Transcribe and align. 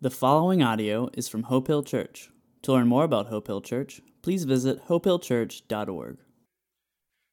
The 0.00 0.08
following 0.08 0.64
audio 0.64 1.12
is 1.12 1.28
from 1.28 1.52
Hope 1.52 1.68
Hill 1.68 1.84
Church. 1.84 2.32
To 2.64 2.72
learn 2.72 2.88
more 2.88 3.04
about 3.04 3.28
Hope 3.28 3.52
Hill 3.52 3.60
Church, 3.60 4.00
please 4.24 4.48
visit 4.48 4.88
hopehillchurch.org. 4.88 6.16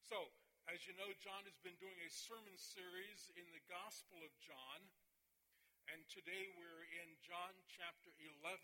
So, 0.03 0.17
as 0.67 0.83
you 0.83 0.91
know, 0.99 1.07
John 1.15 1.47
has 1.47 1.55
been 1.63 1.79
doing 1.79 1.95
a 2.03 2.11
sermon 2.11 2.59
series 2.59 3.31
in 3.39 3.47
the 3.55 3.63
Gospel 3.71 4.19
of 4.19 4.35
John, 4.43 4.83
and 5.87 6.03
today 6.11 6.51
we're 6.59 6.83
in 6.91 7.07
John 7.23 7.55
chapter 7.71 8.11
11 8.43 8.59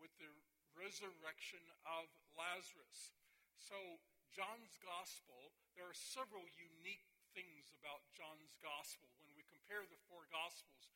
with 0.00 0.16
the 0.16 0.32
resurrection 0.72 1.60
of 1.84 2.08
Lazarus. 2.40 3.12
So, 3.60 4.00
John's 4.32 4.80
Gospel, 4.80 5.52
there 5.76 5.84
are 5.84 5.92
several 5.92 6.48
unique 6.56 7.04
things 7.36 7.68
about 7.76 8.00
John's 8.16 8.56
Gospel. 8.64 9.12
When 9.20 9.36
we 9.36 9.44
compare 9.44 9.84
the 9.84 10.00
four 10.08 10.24
Gospels, 10.32 10.88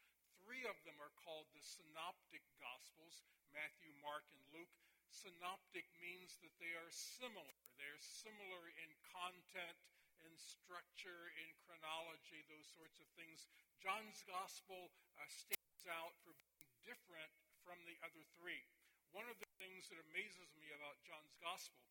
three 0.50 0.66
of 0.66 0.82
them 0.82 0.98
are 0.98 1.14
called 1.22 1.46
the 1.54 1.62
Synoptic 1.62 2.42
Gospels 2.58 3.22
Matthew, 3.54 3.94
Mark, 4.02 4.26
and 4.34 4.42
Luke. 4.50 4.74
Synoptic 5.06 5.86
means 6.02 6.42
that 6.42 6.50
they 6.58 6.74
are 6.74 6.90
similar. 6.90 7.54
They're 7.78 8.02
similar 8.02 8.58
in 8.82 8.90
content, 9.14 9.78
in 10.18 10.34
structure, 10.34 11.30
in 11.38 11.54
chronology, 11.62 12.42
those 12.50 12.66
sorts 12.66 12.98
of 12.98 13.06
things. 13.14 13.46
John's 13.78 14.26
Gospel 14.26 14.90
uh, 15.14 15.30
stands 15.30 15.86
out 15.86 16.18
for 16.26 16.34
being 16.42 16.66
different 16.82 17.30
from 17.62 17.78
the 17.86 17.94
other 18.02 18.26
three. 18.34 18.66
One 19.14 19.30
of 19.30 19.38
the 19.38 19.54
things 19.62 19.86
that 19.94 20.02
amazes 20.10 20.50
me 20.58 20.66
about 20.74 20.98
John's 21.06 21.38
Gospel, 21.38 21.86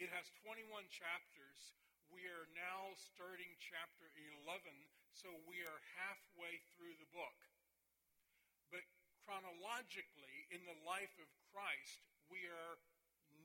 it 0.00 0.08
has 0.08 0.32
21 0.40 0.64
chapters. 0.88 1.76
We 2.08 2.24
are 2.24 2.48
now 2.56 2.96
starting 2.96 3.52
chapter 3.60 4.08
11, 4.48 4.64
so 5.12 5.28
we 5.44 5.60
are 5.68 5.80
halfway 6.00 6.56
through 6.72 6.96
the 6.96 7.12
book. 7.12 7.36
Chronologically, 9.42 10.46
in 10.54 10.62
the 10.62 10.78
life 10.86 11.18
of 11.18 11.26
Christ, 11.50 12.06
we 12.30 12.46
are 12.46 12.78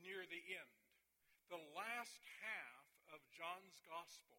near 0.05 0.22
the 0.30 0.46
end. 0.54 0.77
The 1.49 1.63
last 1.74 2.21
half 2.38 2.85
of 3.10 3.26
John's 3.34 3.82
Gospel 3.82 4.38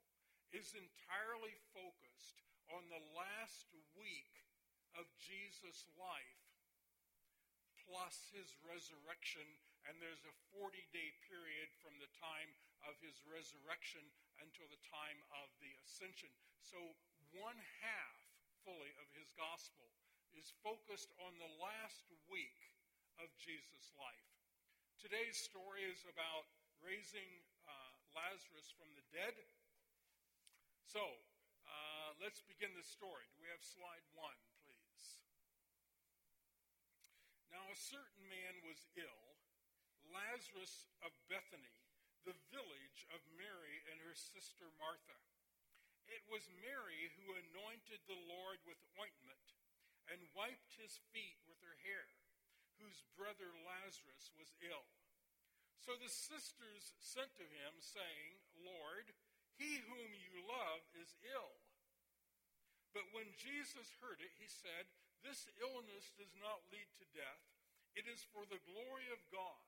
is 0.54 0.78
entirely 0.78 1.58
focused 1.74 2.46
on 2.70 2.86
the 2.86 3.02
last 3.10 3.74
week 3.98 4.30
of 4.94 5.10
Jesus' 5.18 5.90
life 5.98 6.46
plus 7.90 8.30
his 8.30 8.54
resurrection, 8.62 9.58
and 9.90 9.98
there's 9.98 10.22
a 10.30 10.38
40 10.54 10.78
day 10.94 11.10
period 11.26 11.74
from 11.82 11.98
the 11.98 12.12
time 12.22 12.54
of 12.86 12.94
his 13.02 13.18
resurrection 13.26 14.06
until 14.38 14.70
the 14.70 14.84
time 14.86 15.18
of 15.42 15.50
the 15.58 15.74
ascension. 15.82 16.30
So, 16.62 16.78
one 17.34 17.58
half 17.82 18.18
fully 18.62 18.94
of 19.02 19.10
his 19.10 19.34
gospel 19.34 19.90
is 20.38 20.54
focused 20.62 21.10
on 21.26 21.34
the 21.42 21.50
last 21.58 22.06
week 22.30 22.70
of 23.18 23.26
Jesus' 23.42 23.90
life. 23.98 24.30
Today's 25.02 25.34
story 25.34 25.82
is 25.82 26.06
about 26.06 26.46
raising 26.78 27.26
uh, 27.66 27.90
Lazarus 28.14 28.70
from 28.78 28.86
the 28.94 29.02
dead. 29.10 29.34
So, 30.86 31.02
uh, 31.66 32.14
let's 32.22 32.38
begin 32.46 32.70
the 32.78 32.86
story. 32.86 33.26
Do 33.34 33.42
we 33.42 33.50
have 33.50 33.66
slide 33.66 34.06
one, 34.14 34.38
please? 34.62 35.26
Now, 37.50 37.66
a 37.66 37.74
certain 37.74 38.22
man 38.30 38.62
was 38.62 38.78
ill, 38.94 39.24
Lazarus 40.14 40.86
of 41.02 41.10
Bethany, 41.26 41.82
the 42.22 42.38
village 42.54 43.10
of 43.10 43.18
Mary 43.34 43.82
and 43.90 43.98
her 44.06 44.14
sister 44.14 44.70
Martha. 44.78 45.18
It 46.06 46.22
was 46.30 46.46
Mary 46.62 47.10
who 47.18 47.34
anointed 47.34 48.06
the 48.06 48.22
Lord 48.30 48.62
with 48.64 48.78
ointment 49.02 49.47
his 50.78 51.02
feet 51.10 51.38
with 51.44 51.58
her 51.60 51.76
hair, 51.84 52.06
whose 52.78 53.02
brother 53.18 53.50
Lazarus 53.66 54.30
was 54.38 54.54
ill. 54.62 54.86
So 55.82 55.98
the 55.98 56.10
sisters 56.10 56.94
sent 56.98 57.30
to 57.38 57.46
him, 57.46 57.72
saying, 57.82 58.30
Lord, 58.62 59.10
he 59.58 59.82
whom 59.90 60.10
you 60.14 60.42
love 60.46 60.82
is 60.98 61.18
ill. 61.34 61.54
But 62.94 63.10
when 63.14 63.28
Jesus 63.38 63.90
heard 63.98 64.22
it, 64.22 64.32
he 64.38 64.48
said, 64.50 64.86
This 65.22 65.50
illness 65.58 66.14
does 66.14 66.32
not 66.38 66.66
lead 66.70 66.88
to 66.98 67.14
death. 67.14 67.44
It 67.98 68.06
is 68.06 68.22
for 68.30 68.46
the 68.46 68.62
glory 68.68 69.10
of 69.10 69.20
God, 69.34 69.66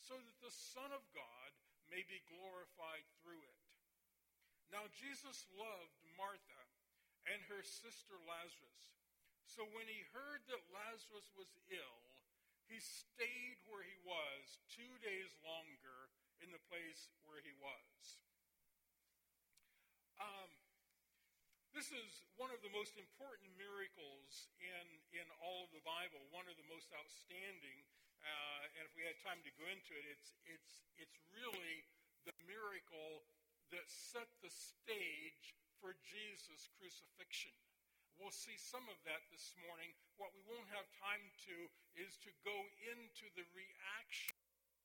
so 0.00 0.16
that 0.16 0.38
the 0.40 0.52
Son 0.52 0.88
of 0.92 1.04
God 1.12 1.50
may 1.92 2.02
be 2.08 2.24
glorified 2.32 3.04
through 3.20 3.42
it. 3.44 3.60
Now 4.72 4.88
Jesus 4.96 5.46
loved 5.54 5.96
Martha 6.18 6.62
and 7.30 7.38
her 7.50 7.62
sister 7.62 8.18
Lazarus. 8.26 8.86
So 9.46 9.64
when 9.72 9.88
he 9.88 10.04
heard 10.12 10.42
that 10.50 10.62
Lazarus 10.74 11.30
was 11.38 11.48
ill, 11.72 12.02
he 12.66 12.82
stayed 12.82 13.62
where 13.70 13.86
he 13.86 13.96
was 14.02 14.58
two 14.68 14.90
days 15.00 15.30
longer 15.46 16.10
in 16.42 16.50
the 16.50 16.62
place 16.66 17.08
where 17.24 17.38
he 17.40 17.54
was. 17.62 18.20
Um, 20.18 20.50
this 21.72 21.92
is 21.92 22.24
one 22.40 22.50
of 22.50 22.60
the 22.64 22.72
most 22.72 22.96
important 22.98 23.52
miracles 23.54 24.50
in, 24.58 24.86
in 25.12 25.26
all 25.44 25.68
of 25.68 25.70
the 25.76 25.84
Bible, 25.84 26.24
one 26.32 26.48
of 26.48 26.56
the 26.58 26.68
most 26.72 26.88
outstanding. 26.96 27.84
Uh, 28.24 28.80
and 28.80 28.82
if 28.88 28.92
we 28.98 29.04
had 29.04 29.16
time 29.22 29.38
to 29.44 29.52
go 29.60 29.68
into 29.68 29.92
it, 29.94 30.06
it's, 30.08 30.34
it's, 30.48 30.72
it's 30.98 31.16
really 31.30 31.86
the 32.26 32.34
miracle 32.48 33.28
that 33.70 33.86
set 33.86 34.26
the 34.40 34.50
stage 34.50 35.54
for 35.78 35.94
Jesus' 36.02 36.66
crucifixion. 36.80 37.54
We'll 38.16 38.32
see 38.32 38.56
some 38.56 38.84
of 38.88 38.96
that 39.04 39.28
this 39.28 39.52
morning. 39.60 39.92
What 40.16 40.32
we 40.32 40.40
won't 40.48 40.72
have 40.72 40.88
time 40.96 41.20
to 41.48 41.56
is 42.00 42.16
to 42.24 42.32
go 42.48 42.56
into 42.88 43.28
the 43.36 43.44
reaction 43.52 44.32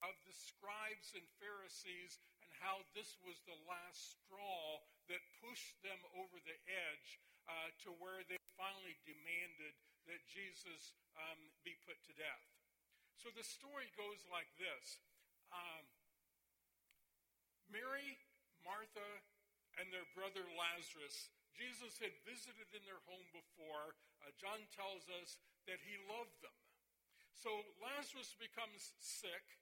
of 0.04 0.14
the 0.28 0.36
scribes 0.36 1.16
and 1.16 1.24
Pharisees 1.40 2.20
and 2.44 2.52
how 2.60 2.84
this 2.92 3.16
was 3.24 3.40
the 3.48 3.56
last 3.70 4.20
straw 4.20 4.84
that 5.08 5.24
pushed 5.40 5.80
them 5.80 5.98
over 6.20 6.38
the 6.44 6.60
edge 6.68 7.10
uh, 7.48 7.72
to 7.88 7.96
where 8.04 8.20
they 8.28 8.38
finally 8.60 9.00
demanded 9.08 9.74
that 10.12 10.22
Jesus 10.28 10.92
um, 11.16 11.40
be 11.64 11.78
put 11.88 11.98
to 12.10 12.14
death. 12.20 12.46
So 13.16 13.32
the 13.32 13.48
story 13.48 13.88
goes 13.96 14.22
like 14.28 14.50
this 14.60 15.00
um, 15.56 15.86
Mary, 17.72 18.20
Martha, 18.68 19.10
and 19.80 19.88
their 19.94 20.08
brother 20.12 20.44
Lazarus 20.60 21.32
Jesus 21.56 22.00
had 22.00 22.14
visited 22.28 22.70
in 22.72 22.84
their 22.88 23.02
home 23.08 23.28
before. 23.36 23.96
Uh, 24.24 24.32
John 24.40 24.64
tells 24.72 25.08
us 25.22 25.40
that 25.68 25.82
he 25.84 25.96
loved 26.10 26.36
them. 26.42 26.56
So 27.38 27.50
Lazarus 27.82 28.38
becomes 28.38 28.94
sick, 29.02 29.58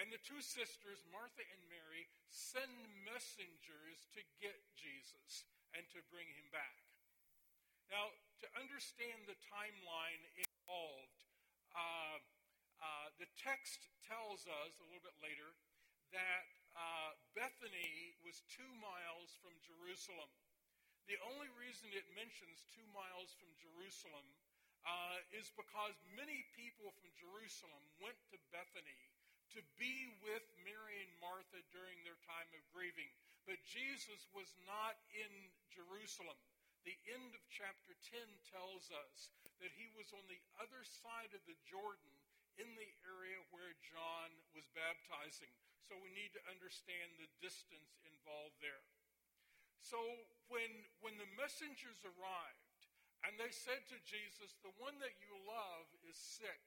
and 0.00 0.08
the 0.08 0.22
two 0.24 0.40
sisters, 0.40 1.04
Martha 1.12 1.44
and 1.44 1.62
Mary, 1.68 2.08
send 2.32 2.72
messengers 3.04 4.08
to 4.16 4.24
get 4.40 4.56
Jesus 4.72 5.44
and 5.76 5.84
to 5.92 6.00
bring 6.08 6.24
him 6.32 6.48
back. 6.48 6.80
Now, 7.92 8.08
to 8.40 8.48
understand 8.56 9.28
the 9.28 9.36
timeline 9.44 10.24
involved, 10.40 11.20
uh, 11.76 12.16
uh, 12.80 13.08
the 13.20 13.28
text 13.36 13.92
tells 14.08 14.48
us 14.48 14.80
a 14.80 14.86
little 14.88 15.04
bit 15.04 15.16
later 15.20 15.52
that 16.16 16.48
uh, 16.72 17.12
Bethany 17.36 18.16
was 18.24 18.40
two 18.48 18.68
miles 18.80 19.36
from 19.40 19.52
Jerusalem. 19.60 20.28
The 21.10 21.18
only 21.26 21.50
reason 21.58 21.90
it 21.90 22.06
mentions 22.14 22.62
two 22.70 22.86
miles 22.94 23.34
from 23.38 23.50
Jerusalem 23.58 24.26
uh, 24.86 25.18
is 25.34 25.50
because 25.54 25.94
many 26.14 26.46
people 26.54 26.94
from 26.98 27.10
Jerusalem 27.18 27.82
went 28.02 28.18
to 28.30 28.38
Bethany 28.54 29.02
to 29.54 29.60
be 29.76 30.08
with 30.24 30.42
Mary 30.64 30.96
and 31.04 31.12
Martha 31.20 31.60
during 31.74 32.00
their 32.02 32.18
time 32.24 32.48
of 32.56 32.62
grieving. 32.72 33.10
But 33.44 33.60
Jesus 33.66 34.24
was 34.32 34.48
not 34.64 34.96
in 35.12 35.32
Jerusalem. 35.68 36.38
The 36.88 36.96
end 37.10 37.30
of 37.36 37.42
chapter 37.52 37.94
10 38.10 38.22
tells 38.50 38.90
us 38.90 39.30
that 39.62 39.70
he 39.76 39.86
was 39.94 40.10
on 40.16 40.24
the 40.26 40.40
other 40.58 40.82
side 40.82 41.30
of 41.36 41.42
the 41.46 41.58
Jordan 41.68 42.10
in 42.58 42.66
the 42.74 42.90
area 43.06 43.38
where 43.54 43.76
John 43.86 44.30
was 44.56 44.66
baptizing. 44.74 45.52
So 45.86 45.94
we 46.00 46.10
need 46.16 46.32
to 46.34 46.42
understand 46.50 47.12
the 47.20 47.30
distance 47.38 48.02
involved 48.08 48.56
there. 48.64 48.82
So 49.82 49.98
when, 50.46 50.70
when 51.02 51.18
the 51.18 51.28
messengers 51.34 52.00
arrived 52.06 52.82
and 53.26 53.34
they 53.36 53.50
said 53.50 53.82
to 53.90 53.98
Jesus, 54.06 54.54
The 54.62 54.74
one 54.78 54.96
that 55.02 55.14
you 55.18 55.34
love 55.46 55.86
is 56.06 56.16
sick, 56.16 56.64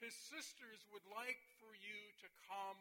his 0.00 0.16
sisters 0.16 0.82
would 0.90 1.04
like 1.12 1.40
for 1.60 1.72
you 1.76 2.00
to 2.24 2.28
come 2.48 2.80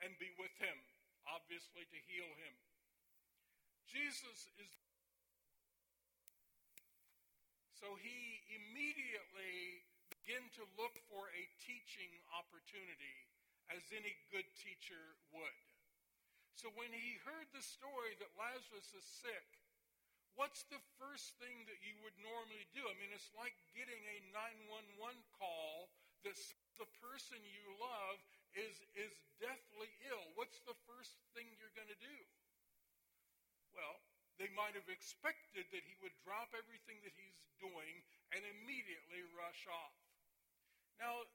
and 0.00 0.14
be 0.22 0.30
with 0.38 0.54
him, 0.62 0.78
obviously 1.26 1.82
to 1.82 1.98
heal 2.08 2.30
him. 2.46 2.54
Jesus 3.86 4.50
is. 4.58 4.70
So 7.76 7.94
he 8.00 8.42
immediately 8.50 9.84
began 10.10 10.42
to 10.58 10.64
look 10.74 10.96
for 11.06 11.30
a 11.30 11.44
teaching 11.62 12.10
opportunity, 12.34 13.28
as 13.70 13.82
any 13.94 14.14
good 14.32 14.46
teacher 14.58 15.18
would. 15.30 15.65
So 16.56 16.72
when 16.72 16.88
he 16.88 17.20
heard 17.20 17.52
the 17.52 17.60
story 17.60 18.16
that 18.16 18.32
Lazarus 18.40 18.88
is 18.96 19.04
sick, 19.04 19.48
what's 20.40 20.64
the 20.72 20.80
first 20.96 21.36
thing 21.36 21.68
that 21.68 21.84
you 21.84 21.92
would 22.00 22.16
normally 22.16 22.64
do? 22.72 22.80
I 22.80 22.96
mean, 22.96 23.12
it's 23.12 23.28
like 23.36 23.52
getting 23.76 24.00
a 24.00 24.16
911 24.32 25.20
call 25.36 25.92
that 26.24 26.36
the 26.80 26.88
person 27.04 27.36
you 27.44 27.76
love 27.76 28.18
is, 28.56 28.72
is 28.96 29.12
deathly 29.36 29.92
ill. 30.08 30.24
What's 30.32 30.64
the 30.64 30.76
first 30.88 31.20
thing 31.36 31.44
you're 31.60 31.76
going 31.76 31.92
to 31.92 32.00
do? 32.00 32.18
Well, 33.76 34.00
they 34.40 34.48
might 34.56 34.72
have 34.80 34.88
expected 34.88 35.68
that 35.68 35.84
he 35.84 35.94
would 36.00 36.16
drop 36.24 36.56
everything 36.56 37.04
that 37.04 37.12
he's 37.20 37.36
doing 37.60 38.00
and 38.32 38.40
immediately 38.60 39.20
rush 39.36 39.68
off. 39.68 39.96
Now, 40.96 41.28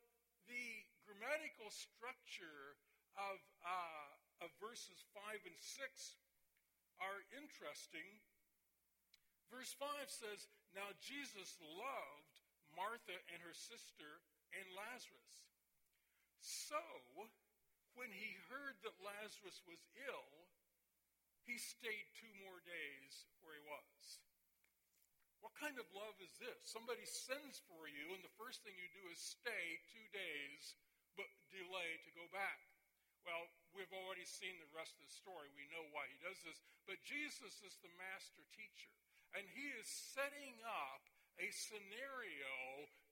the 0.50 0.66
grammatical 1.06 1.70
structure 1.70 2.74
of, 3.18 3.38
uh, 3.62 4.11
of 4.42 4.50
verses 4.58 5.06
5 5.14 5.22
and 5.46 5.60
6 5.62 6.18
are 6.98 7.22
interesting. 7.38 8.10
Verse 9.54 9.74
5 9.78 10.10
says, 10.10 10.50
Now 10.74 10.90
Jesus 10.98 11.62
loved 11.62 12.36
Martha 12.74 13.18
and 13.30 13.40
her 13.46 13.54
sister 13.54 14.22
and 14.58 14.66
Lazarus. 14.74 15.36
So, 16.42 16.82
when 17.94 18.10
he 18.10 18.34
heard 18.50 18.82
that 18.82 18.98
Lazarus 19.06 19.62
was 19.70 19.82
ill, 20.10 20.34
he 21.46 21.62
stayed 21.62 22.10
two 22.18 22.34
more 22.42 22.64
days 22.66 23.14
where 23.46 23.54
he 23.54 23.64
was. 23.68 24.02
What 25.42 25.58
kind 25.58 25.78
of 25.82 25.90
love 25.94 26.18
is 26.22 26.34
this? 26.38 26.58
Somebody 26.66 27.06
sends 27.06 27.62
for 27.66 27.90
you, 27.90 28.14
and 28.14 28.22
the 28.22 28.38
first 28.38 28.62
thing 28.62 28.78
you 28.78 28.90
do 28.94 29.06
is 29.10 29.18
stay 29.18 29.82
two 29.90 30.08
days, 30.14 30.78
but 31.18 31.30
delay 31.50 31.98
to 32.06 32.12
go 32.14 32.26
back. 32.30 32.71
Well, 33.26 33.46
we've 33.78 33.94
already 33.94 34.26
seen 34.26 34.58
the 34.58 34.74
rest 34.74 34.98
of 34.98 35.06
the 35.06 35.14
story. 35.14 35.48
We 35.54 35.70
know 35.70 35.86
why 35.94 36.10
he 36.10 36.18
does 36.22 36.42
this. 36.42 36.58
But 36.90 37.02
Jesus 37.06 37.62
is 37.62 37.78
the 37.82 37.94
master 37.98 38.42
teacher, 38.54 38.94
and 39.38 39.46
he 39.54 39.66
is 39.78 39.86
setting 39.86 40.58
up 40.66 41.06
a 41.38 41.48
scenario 41.54 42.54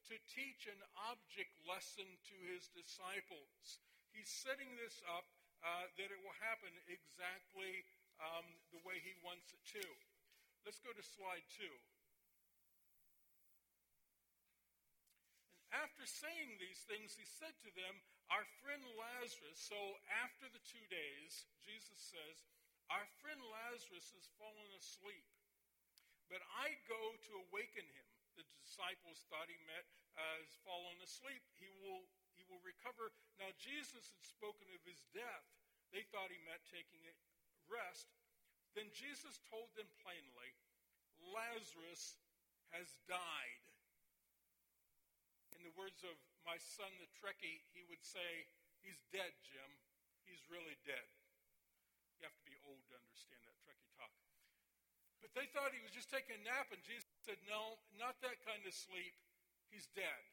to 0.09 0.15
teach 0.25 0.65
an 0.65 0.81
object 1.13 1.53
lesson 1.69 2.05
to 2.05 2.35
his 2.49 2.69
disciples. 2.73 3.81
He's 4.09 4.29
setting 4.29 4.73
this 4.81 4.97
up 5.05 5.29
uh, 5.61 5.85
that 6.01 6.09
it 6.09 6.19
will 6.25 6.37
happen 6.41 6.73
exactly 6.89 7.85
um, 8.17 8.45
the 8.73 8.81
way 8.81 8.97
he 8.99 9.13
wants 9.21 9.53
it 9.53 9.61
to. 9.77 9.85
Let's 10.65 10.81
go 10.81 10.91
to 10.91 11.05
slide 11.05 11.45
two. 11.53 11.71
After 15.69 16.05
saying 16.05 16.57
these 16.57 16.81
things, 16.89 17.13
he 17.13 17.25
said 17.25 17.53
to 17.61 17.71
them, 17.77 17.93
Our 18.33 18.45
friend 18.61 18.81
Lazarus, 18.97 19.61
so 19.61 19.77
after 20.25 20.49
the 20.49 20.63
two 20.65 20.81
days, 20.89 21.45
Jesus 21.61 22.01
says, 22.01 22.37
Our 22.89 23.05
friend 23.21 23.37
Lazarus 23.37 24.09
has 24.17 24.33
fallen 24.41 24.69
asleep, 24.73 25.29
but 26.25 26.41
I 26.57 26.73
go 26.89 27.13
to 27.13 27.45
awaken 27.49 27.85
him. 27.85 28.07
The 28.33 28.45
disciples 28.65 29.27
thought 29.29 29.51
he 29.51 29.59
meant 29.67 29.85
uh, 30.17 30.41
has 30.41 30.53
fallen 30.65 30.97
asleep. 31.03 31.43
He 31.59 31.69
will, 31.83 32.07
he 32.33 32.41
will 32.49 32.61
recover. 32.65 33.11
Now, 33.37 33.51
Jesus 33.59 34.09
had 34.09 34.23
spoken 34.25 34.65
of 34.73 34.81
his 34.87 35.05
death. 35.13 35.45
They 35.91 36.05
thought 36.09 36.31
he 36.33 36.39
meant 36.47 36.63
taking 36.69 37.01
a 37.03 37.13
rest. 37.69 38.09
Then 38.73 38.89
Jesus 38.93 39.41
told 39.49 39.69
them 39.73 39.89
plainly, 40.01 40.49
Lazarus 41.19 42.17
has 42.71 42.95
died. 43.09 43.68
In 45.59 45.67
the 45.67 45.75
words 45.75 45.99
of 46.07 46.15
my 46.47 46.55
son, 46.55 46.87
the 47.03 47.11
Trekkie, 47.19 47.59
he 47.75 47.83
would 47.91 47.99
say, 47.99 48.47
He's 48.79 48.95
dead, 49.11 49.35
Jim. 49.43 49.67
He's 50.23 50.39
really 50.47 50.79
dead. 50.87 51.03
You 52.15 52.31
have 52.31 52.39
to 52.39 52.47
be 52.47 52.55
old 52.63 52.79
to 52.87 52.95
understand 52.95 53.43
that 53.43 53.59
Trekkie 53.67 53.91
talk. 53.99 54.15
But 55.19 55.35
they 55.35 55.51
thought 55.51 55.75
he 55.75 55.83
was 55.83 55.91
just 55.91 56.07
taking 56.07 56.39
a 56.39 56.43
nap, 56.47 56.71
and 56.71 56.79
Jesus 56.87 57.11
said, 57.27 57.35
No, 57.43 57.75
not 57.99 58.15
that 58.23 58.39
kind 58.47 58.63
of 58.63 58.71
sleep. 58.71 59.11
He's 59.67 59.91
dead. 59.91 60.23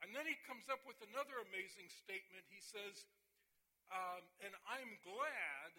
And 0.00 0.16
then 0.16 0.24
he 0.24 0.40
comes 0.48 0.64
up 0.72 0.80
with 0.88 0.96
another 1.12 1.44
amazing 1.44 1.92
statement. 1.92 2.48
He 2.48 2.64
says, 2.64 3.04
um, 3.92 4.24
And 4.40 4.56
I'm 4.64 4.96
glad 5.04 5.76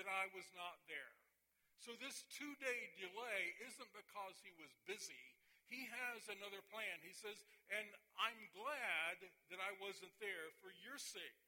that 0.00 0.08
I 0.08 0.32
was 0.32 0.48
not 0.56 0.80
there. 0.88 1.12
So 1.76 1.92
this 2.00 2.24
two 2.32 2.56
day 2.56 2.88
delay 2.96 3.52
isn't 3.68 3.92
because 3.92 4.40
he 4.40 4.56
was 4.56 4.72
busy 4.88 5.31
he 5.72 5.88
has 5.88 6.28
another 6.28 6.60
plan. 6.68 7.00
He 7.00 7.16
says, 7.16 7.40
and 7.72 7.88
I'm 8.20 8.36
glad 8.52 9.24
that 9.48 9.60
I 9.64 9.72
wasn't 9.80 10.12
there 10.20 10.52
for 10.60 10.68
your 10.84 11.00
sake. 11.00 11.40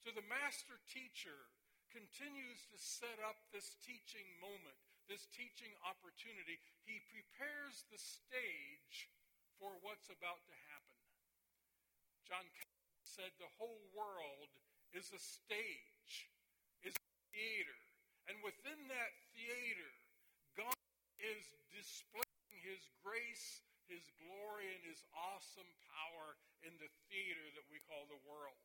So 0.00 0.08
the 0.16 0.24
master 0.24 0.80
teacher 0.88 1.52
continues 1.92 2.64
to 2.72 2.80
set 2.80 3.20
up 3.20 3.36
this 3.52 3.76
teaching 3.84 4.24
moment, 4.40 4.80
this 5.04 5.28
teaching 5.36 5.76
opportunity. 5.84 6.56
He 6.88 7.04
prepares 7.12 7.84
the 7.92 8.00
stage 8.00 9.12
for 9.60 9.76
what's 9.84 10.08
about 10.08 10.40
to 10.48 10.56
happen. 10.72 10.98
John 12.24 12.48
said 13.04 13.36
the 13.36 13.52
whole 13.60 13.84
world 13.92 14.48
is 14.96 15.12
a 15.12 15.20
stage, 15.20 16.32
is 16.80 16.96
a 16.96 17.08
theater. 17.36 17.76
And 18.32 18.40
within 18.40 18.88
that 18.88 19.12
theater, 19.36 19.92
God 20.56 20.80
is 21.20 21.44
displaying 21.76 22.31
his 22.62 22.86
grace, 23.02 23.62
His 23.90 24.06
glory, 24.22 24.70
and 24.70 24.82
His 24.86 25.02
awesome 25.12 25.68
power 25.90 26.38
in 26.62 26.72
the 26.78 26.90
theater 27.10 27.46
that 27.58 27.66
we 27.68 27.82
call 27.90 28.06
the 28.06 28.22
world. 28.24 28.56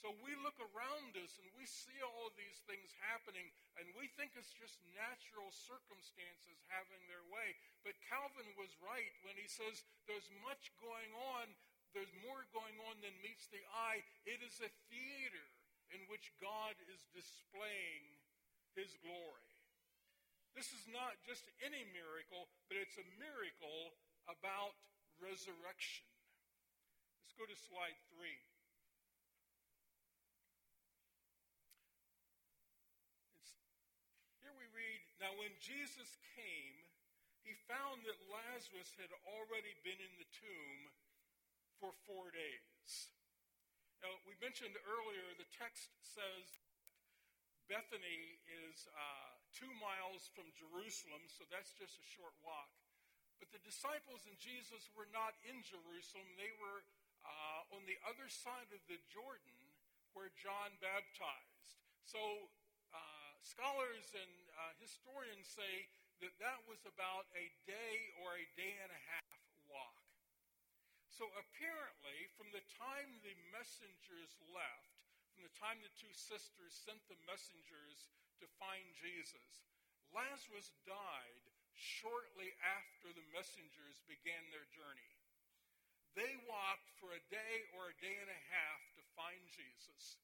So 0.00 0.12
we 0.20 0.36
look 0.44 0.58
around 0.60 1.16
us 1.16 1.38
and 1.40 1.48
we 1.56 1.64
see 1.64 1.96
all 2.04 2.28
of 2.28 2.36
these 2.36 2.60
things 2.68 2.92
happening, 3.08 3.46
and 3.80 3.88
we 3.96 4.10
think 4.18 4.34
it's 4.36 4.52
just 4.52 4.76
natural 4.92 5.48
circumstances 5.48 6.60
having 6.68 7.00
their 7.08 7.24
way. 7.32 7.56
But 7.86 7.96
Calvin 8.10 8.48
was 8.58 8.74
right 8.84 9.14
when 9.24 9.38
he 9.38 9.48
says 9.48 9.86
there's 10.04 10.28
much 10.44 10.74
going 10.82 11.08
on, 11.36 11.48
there's 11.96 12.12
more 12.26 12.44
going 12.52 12.76
on 12.90 13.00
than 13.00 13.14
meets 13.24 13.48
the 13.48 13.62
eye. 13.70 14.02
It 14.28 14.42
is 14.44 14.60
a 14.60 14.72
theater 14.90 15.46
in 15.94 16.02
which 16.10 16.34
God 16.42 16.74
is 16.90 17.06
displaying 17.14 18.04
his 18.74 18.92
glory. 19.00 19.53
This 20.54 20.70
is 20.70 20.86
not 20.86 21.18
just 21.26 21.50
any 21.66 21.82
miracle, 21.90 22.46
but 22.70 22.78
it's 22.78 22.94
a 22.94 23.06
miracle 23.18 23.98
about 24.30 24.78
resurrection. 25.18 26.06
Let's 27.18 27.34
go 27.34 27.42
to 27.42 27.58
slide 27.58 27.98
three. 28.14 28.38
It's, 33.34 33.50
here 34.46 34.54
we 34.54 34.70
read 34.70 35.02
Now, 35.18 35.34
when 35.42 35.50
Jesus 35.58 36.14
came, 36.38 36.86
he 37.42 37.58
found 37.66 38.06
that 38.06 38.14
Lazarus 38.30 38.94
had 38.94 39.10
already 39.26 39.74
been 39.82 39.98
in 39.98 40.14
the 40.22 40.30
tomb 40.38 40.80
for 41.82 41.90
four 42.06 42.30
days. 42.30 43.10
Now, 44.06 44.14
we 44.22 44.38
mentioned 44.38 44.78
earlier, 44.86 45.34
the 45.34 45.50
text 45.50 45.90
says 45.98 46.46
Bethany 47.66 48.38
is. 48.46 48.86
Uh, 48.94 49.33
two 49.54 49.70
miles 49.78 50.26
from 50.34 50.50
Jerusalem, 50.58 51.22
so 51.30 51.46
that's 51.48 51.70
just 51.78 51.96
a 52.02 52.06
short 52.18 52.34
walk. 52.42 52.70
But 53.38 53.50
the 53.54 53.62
disciples 53.62 54.26
and 54.26 54.34
Jesus 54.38 54.90
were 54.94 55.10
not 55.10 55.34
in 55.46 55.62
Jerusalem. 55.62 56.26
They 56.34 56.50
were 56.58 56.82
uh, 57.24 57.74
on 57.74 57.82
the 57.86 57.98
other 58.06 58.26
side 58.26 58.70
of 58.74 58.82
the 58.90 58.98
Jordan 59.10 59.58
where 60.14 60.30
John 60.38 60.70
baptized. 60.78 61.78
So 62.06 62.50
uh, 62.94 63.32
scholars 63.42 64.14
and 64.14 64.34
uh, 64.54 64.74
historians 64.78 65.50
say 65.50 65.90
that 66.22 66.34
that 66.38 66.62
was 66.70 66.82
about 66.86 67.26
a 67.34 67.50
day 67.66 68.14
or 68.22 68.38
a 68.38 68.46
day 68.54 68.74
and 68.78 68.90
a 68.90 69.02
half 69.10 69.40
walk. 69.66 69.98
So 71.10 71.26
apparently, 71.34 72.30
from 72.38 72.50
the 72.50 72.62
time 72.74 73.22
the 73.22 73.34
messengers 73.54 74.34
left, 74.50 74.93
from 75.34 75.42
the 75.42 75.58
time 75.58 75.82
the 75.82 75.90
two 75.98 76.14
sisters 76.14 76.70
sent 76.70 77.02
the 77.10 77.18
messengers 77.26 78.06
to 78.38 78.46
find 78.62 78.86
Jesus. 79.02 79.66
Lazarus 80.14 80.70
died 80.86 81.44
shortly 81.74 82.54
after 82.62 83.10
the 83.10 83.26
messengers 83.34 83.98
began 84.06 84.46
their 84.54 84.70
journey. 84.70 85.10
They 86.14 86.38
walked 86.46 86.94
for 87.02 87.10
a 87.10 87.26
day 87.26 87.66
or 87.74 87.90
a 87.90 87.98
day 87.98 88.14
and 88.14 88.30
a 88.30 88.42
half 88.54 88.80
to 88.94 89.02
find 89.18 89.42
Jesus. 89.50 90.22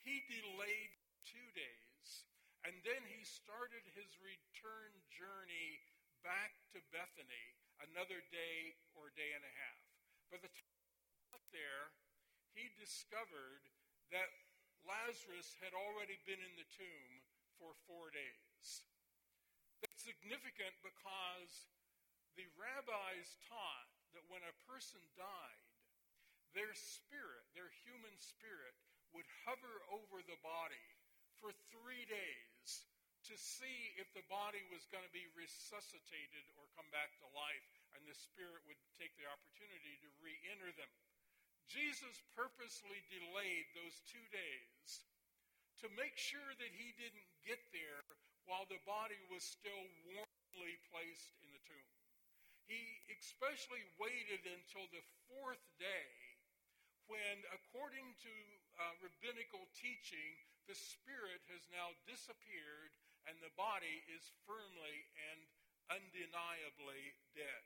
He 0.00 0.24
delayed 0.32 0.92
two 1.28 1.48
days, 1.52 2.24
and 2.64 2.72
then 2.80 3.04
he 3.04 3.20
started 3.28 3.84
his 3.92 4.08
return 4.24 4.96
journey 5.12 5.84
back 6.24 6.56
to 6.72 6.80
Bethany 6.88 7.46
another 7.92 8.24
day 8.32 8.80
or 8.96 9.12
day 9.12 9.36
and 9.36 9.44
a 9.44 9.54
half. 9.60 9.80
By 10.32 10.40
the 10.40 10.48
time 10.48 10.80
he 11.04 11.28
got 11.28 11.44
there, 11.52 11.92
he 12.56 12.72
discovered 12.80 13.68
that 14.14 14.28
Lazarus 14.88 15.52
had 15.60 15.76
already 15.76 16.16
been 16.24 16.40
in 16.40 16.54
the 16.56 16.68
tomb 16.72 17.12
for 17.60 17.76
four 17.84 18.08
days. 18.14 18.82
That's 19.84 20.00
significant 20.00 20.74
because 20.80 21.68
the 22.34 22.48
rabbis 22.56 23.36
taught 23.50 23.90
that 24.16 24.24
when 24.32 24.42
a 24.46 24.58
person 24.64 25.02
died, 25.18 25.62
their 26.56 26.72
spirit, 26.72 27.44
their 27.52 27.68
human 27.84 28.16
spirit, 28.16 28.74
would 29.12 29.28
hover 29.44 29.74
over 29.92 30.20
the 30.24 30.40
body 30.40 30.88
for 31.40 31.52
three 31.72 32.04
days 32.08 32.88
to 33.28 33.36
see 33.36 33.92
if 34.00 34.08
the 34.16 34.24
body 34.32 34.62
was 34.72 34.88
going 34.88 35.04
to 35.04 35.12
be 35.12 35.28
resuscitated 35.36 36.44
or 36.56 36.64
come 36.72 36.88
back 36.88 37.12
to 37.20 37.28
life, 37.36 37.68
and 37.92 38.00
the 38.08 38.16
Spirit 38.16 38.64
would 38.64 38.80
take 38.96 39.12
the 39.20 39.28
opportunity 39.28 40.00
to 40.00 40.08
re 40.24 40.32
enter 40.48 40.72
them. 40.80 40.88
Jesus 41.68 42.24
purposely 42.32 43.04
delayed 43.12 43.68
those 43.76 44.00
two 44.08 44.24
days 44.32 45.04
to 45.84 45.86
make 46.00 46.16
sure 46.16 46.56
that 46.58 46.72
he 46.72 46.96
didn't 46.96 47.28
get 47.44 47.60
there 47.70 48.02
while 48.48 48.64
the 48.66 48.80
body 48.88 49.20
was 49.28 49.44
still 49.44 49.84
warmly 50.08 50.74
placed 50.88 51.36
in 51.44 51.52
the 51.52 51.62
tomb. 51.68 51.92
He 52.64 52.80
especially 53.12 53.84
waited 54.00 54.44
until 54.48 54.88
the 54.92 55.04
fourth 55.28 55.62
day 55.76 56.08
when, 57.08 57.40
according 57.52 58.16
to 58.20 58.34
uh, 58.76 58.92
rabbinical 59.00 59.64
teaching, 59.76 60.36
the 60.68 60.76
spirit 60.76 61.40
has 61.48 61.64
now 61.72 61.96
disappeared 62.04 62.92
and 63.28 63.36
the 63.40 63.52
body 63.56 64.04
is 64.12 64.32
firmly 64.44 65.08
and 65.32 65.40
undeniably 65.88 67.16
dead. 67.32 67.64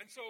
And 0.00 0.08
so 0.12 0.24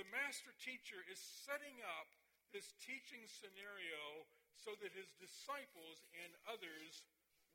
the 0.00 0.08
master 0.08 0.52
teacher 0.56 1.00
is 1.08 1.20
setting 1.20 1.76
up 1.84 2.08
this 2.52 2.72
teaching 2.80 3.24
scenario 3.28 4.24
so 4.56 4.76
that 4.80 4.92
his 4.94 5.10
disciples 5.18 6.04
and 6.22 6.30
others 6.48 7.04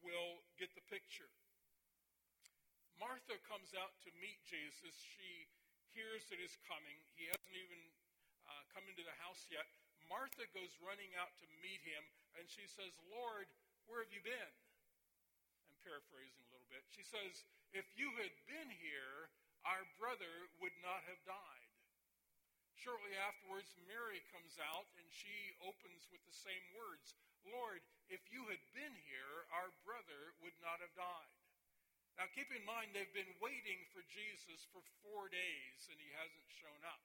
will 0.05 0.43
get 0.59 0.69
the 0.77 0.85
picture. 0.89 1.29
Martha 2.97 3.37
comes 3.45 3.77
out 3.77 3.93
to 4.05 4.09
meet 4.17 4.41
Jesus. 4.45 4.93
She 4.97 5.45
hears 5.93 6.25
that 6.29 6.41
he's 6.41 6.57
coming. 6.65 6.97
He 7.13 7.29
hasn't 7.29 7.57
even 7.57 7.81
uh, 8.49 8.65
come 8.73 8.85
into 8.89 9.05
the 9.05 9.13
house 9.21 9.45
yet. 9.49 9.65
Martha 10.09 10.45
goes 10.53 10.73
running 10.81 11.13
out 11.17 11.33
to 11.41 11.47
meet 11.61 11.81
him, 11.85 12.03
and 12.39 12.45
she 12.49 12.65
says, 12.65 12.95
Lord, 13.11 13.45
where 13.85 14.01
have 14.01 14.13
you 14.13 14.23
been? 14.23 14.53
I'm 15.67 15.77
paraphrasing 15.83 16.43
a 16.47 16.51
little 16.53 16.69
bit. 16.73 16.83
She 16.89 17.05
says, 17.05 17.45
If 17.75 17.85
you 17.93 18.09
had 18.17 18.33
been 18.49 18.71
here, 18.81 19.29
our 19.67 19.83
brother 19.99 20.47
would 20.63 20.75
not 20.81 21.03
have 21.05 21.19
died. 21.27 21.66
Shortly 22.77 23.17
afterwards, 23.17 23.73
Mary 23.89 24.21
comes 24.29 24.61
out 24.61 24.85
and 25.01 25.07
she 25.09 25.57
opens 25.65 26.05
with 26.13 26.21
the 26.29 26.35
same 26.35 26.61
words 26.77 27.17
Lord, 27.49 27.79
if 28.11 28.19
you 28.27 28.43
had 28.51 28.59
been 28.75 28.95
here, 29.07 29.47
our 29.55 29.71
brother 29.87 30.35
would 30.43 30.55
not 30.59 30.83
have 30.83 30.91
died. 30.99 31.37
Now, 32.19 32.27
keep 32.33 32.49
in 32.51 32.65
mind, 32.65 32.91
they've 32.91 33.13
been 33.13 33.39
waiting 33.39 33.87
for 33.93 34.01
Jesus 34.09 34.65
for 34.73 34.81
four 35.05 35.29
days 35.29 35.87
and 35.87 35.95
he 36.01 36.11
hasn't 36.17 36.49
shown 36.49 36.81
up. 36.83 37.03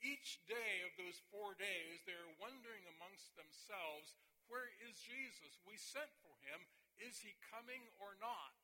Each 0.00 0.38
day 0.46 0.86
of 0.86 0.94
those 0.96 1.18
four 1.34 1.58
days, 1.58 2.04
they're 2.06 2.38
wondering 2.38 2.84
amongst 2.96 3.34
themselves, 3.34 4.14
Where 4.46 4.70
is 4.86 5.02
Jesus? 5.02 5.58
We 5.66 5.76
sent 5.76 6.12
for 6.22 6.34
him. 6.46 6.62
Is 7.02 7.20
he 7.20 7.36
coming 7.52 7.84
or 8.00 8.16
not? 8.22 8.56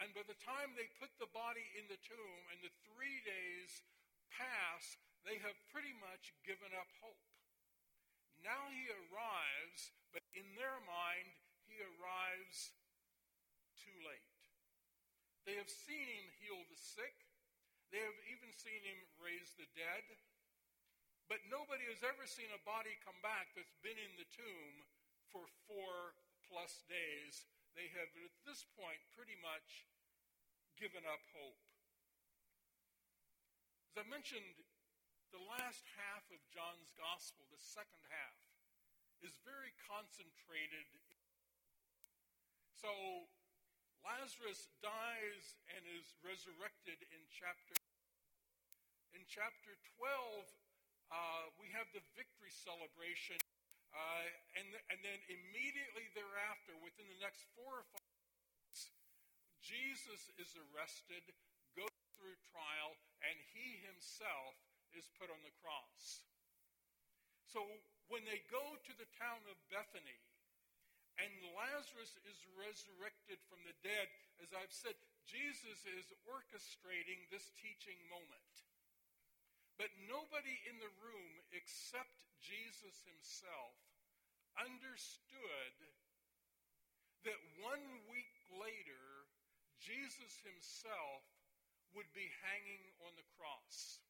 And 0.00 0.12
by 0.16 0.24
the 0.24 0.36
time 0.42 0.72
they 0.74 0.88
put 0.96 1.12
the 1.20 1.30
body 1.32 1.64
in 1.76 1.84
the 1.88 2.00
tomb 2.00 2.42
and 2.52 2.60
the 2.64 2.72
three 2.88 3.20
days 3.24 3.84
pass, 4.32 4.96
they 5.24 5.36
have 5.40 5.56
pretty 5.72 5.92
much 6.00 6.32
given 6.42 6.72
up 6.76 6.88
hope. 7.04 7.20
Now 8.40 8.72
he 8.72 8.88
arrives, 8.88 9.92
but 10.16 10.24
in 10.32 10.46
their 10.56 10.80
mind, 10.88 11.28
he 11.68 11.76
arrives 11.80 12.72
too 13.76 13.92
late. 14.00 14.32
They 15.44 15.56
have 15.60 15.68
seen 15.68 16.08
him 16.08 16.26
heal 16.40 16.60
the 16.68 16.80
sick, 16.80 17.16
they 17.92 18.00
have 18.00 18.20
even 18.30 18.54
seen 18.54 18.80
him 18.86 18.98
raise 19.18 19.50
the 19.58 19.66
dead, 19.74 20.06
but 21.26 21.42
nobody 21.50 21.86
has 21.90 22.02
ever 22.06 22.22
seen 22.26 22.50
a 22.54 22.66
body 22.66 22.94
come 23.02 23.18
back 23.22 23.50
that's 23.54 23.78
been 23.82 23.98
in 23.98 24.14
the 24.14 24.28
tomb 24.34 24.74
for 25.30 25.46
four 25.66 26.14
plus 26.50 26.82
days. 26.90 27.46
They 27.78 27.86
have, 27.94 28.10
at 28.18 28.34
this 28.42 28.66
point, 28.74 28.98
pretty 29.14 29.38
much 29.38 29.86
given 30.74 31.06
up 31.06 31.22
hope. 31.34 31.58
As 33.90 34.02
I 34.02 34.06
mentioned, 34.10 34.58
the 35.30 35.42
last 35.46 35.86
half 35.94 36.26
of 36.34 36.40
John's 36.50 36.90
gospel, 36.98 37.46
the 37.54 37.62
second 37.62 38.02
half, 38.10 38.38
is 39.22 39.38
very 39.46 39.70
concentrated. 39.86 40.86
So 42.74 42.90
Lazarus 44.02 44.72
dies 44.80 45.60
and 45.70 45.82
is 45.86 46.16
resurrected 46.24 46.98
in 47.12 47.20
chapter. 47.28 47.76
In 49.12 49.22
chapter 49.28 49.76
12, 50.00 50.48
uh, 51.10 51.50
we 51.58 51.68
have 51.74 51.90
the 51.90 52.02
victory 52.14 52.54
celebration, 52.54 53.38
uh, 53.90 54.26
and, 54.54 54.66
and 54.88 54.98
then 55.02 55.18
immediately 55.26 56.06
thereafter, 56.14 56.78
within 56.80 57.10
the 57.10 57.20
next 57.20 57.44
four 57.58 57.82
or 57.82 57.86
five 57.90 58.06
months, 58.06 58.94
Jesus 59.58 60.30
is 60.38 60.54
arrested, 60.56 61.26
goes 61.74 61.90
through 62.16 62.38
trial, 62.54 62.94
and 63.26 63.36
he 63.52 63.82
himself 63.82 64.69
is 64.94 65.08
put 65.18 65.30
on 65.30 65.40
the 65.42 65.54
cross. 65.62 66.24
So 67.50 67.62
when 68.10 68.22
they 68.26 68.42
go 68.50 68.62
to 68.62 68.92
the 68.94 69.10
town 69.18 69.42
of 69.50 69.58
Bethany 69.70 70.18
and 71.18 71.30
Lazarus 71.52 72.14
is 72.26 72.38
resurrected 72.54 73.42
from 73.50 73.60
the 73.66 73.76
dead, 73.82 74.06
as 74.42 74.54
I've 74.54 74.72
said, 74.72 74.96
Jesus 75.26 75.84
is 75.86 76.10
orchestrating 76.26 77.26
this 77.28 77.50
teaching 77.58 77.98
moment. 78.10 78.54
But 79.76 79.92
nobody 80.06 80.56
in 80.68 80.76
the 80.78 80.92
room 81.00 81.34
except 81.56 82.12
Jesus 82.40 83.00
himself 83.04 83.76
understood 84.58 85.74
that 87.24 87.40
one 87.60 87.84
week 88.08 88.32
later, 88.56 89.28
Jesus 89.80 90.40
himself 90.44 91.24
would 91.92 92.08
be 92.16 92.28
hanging 92.44 92.84
on 93.04 93.12
the 93.16 93.28
cross. 93.36 94.00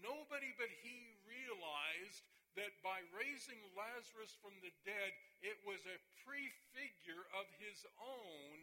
Nobody 0.00 0.54
but 0.56 0.70
he 0.80 1.12
realized 1.26 2.24
that 2.56 2.72
by 2.84 3.00
raising 3.16 3.60
Lazarus 3.72 4.36
from 4.40 4.52
the 4.60 4.72
dead, 4.84 5.12
it 5.40 5.56
was 5.64 5.80
a 5.88 6.02
prefigure 6.24 7.24
of 7.36 7.48
his 7.56 7.84
own 7.96 8.58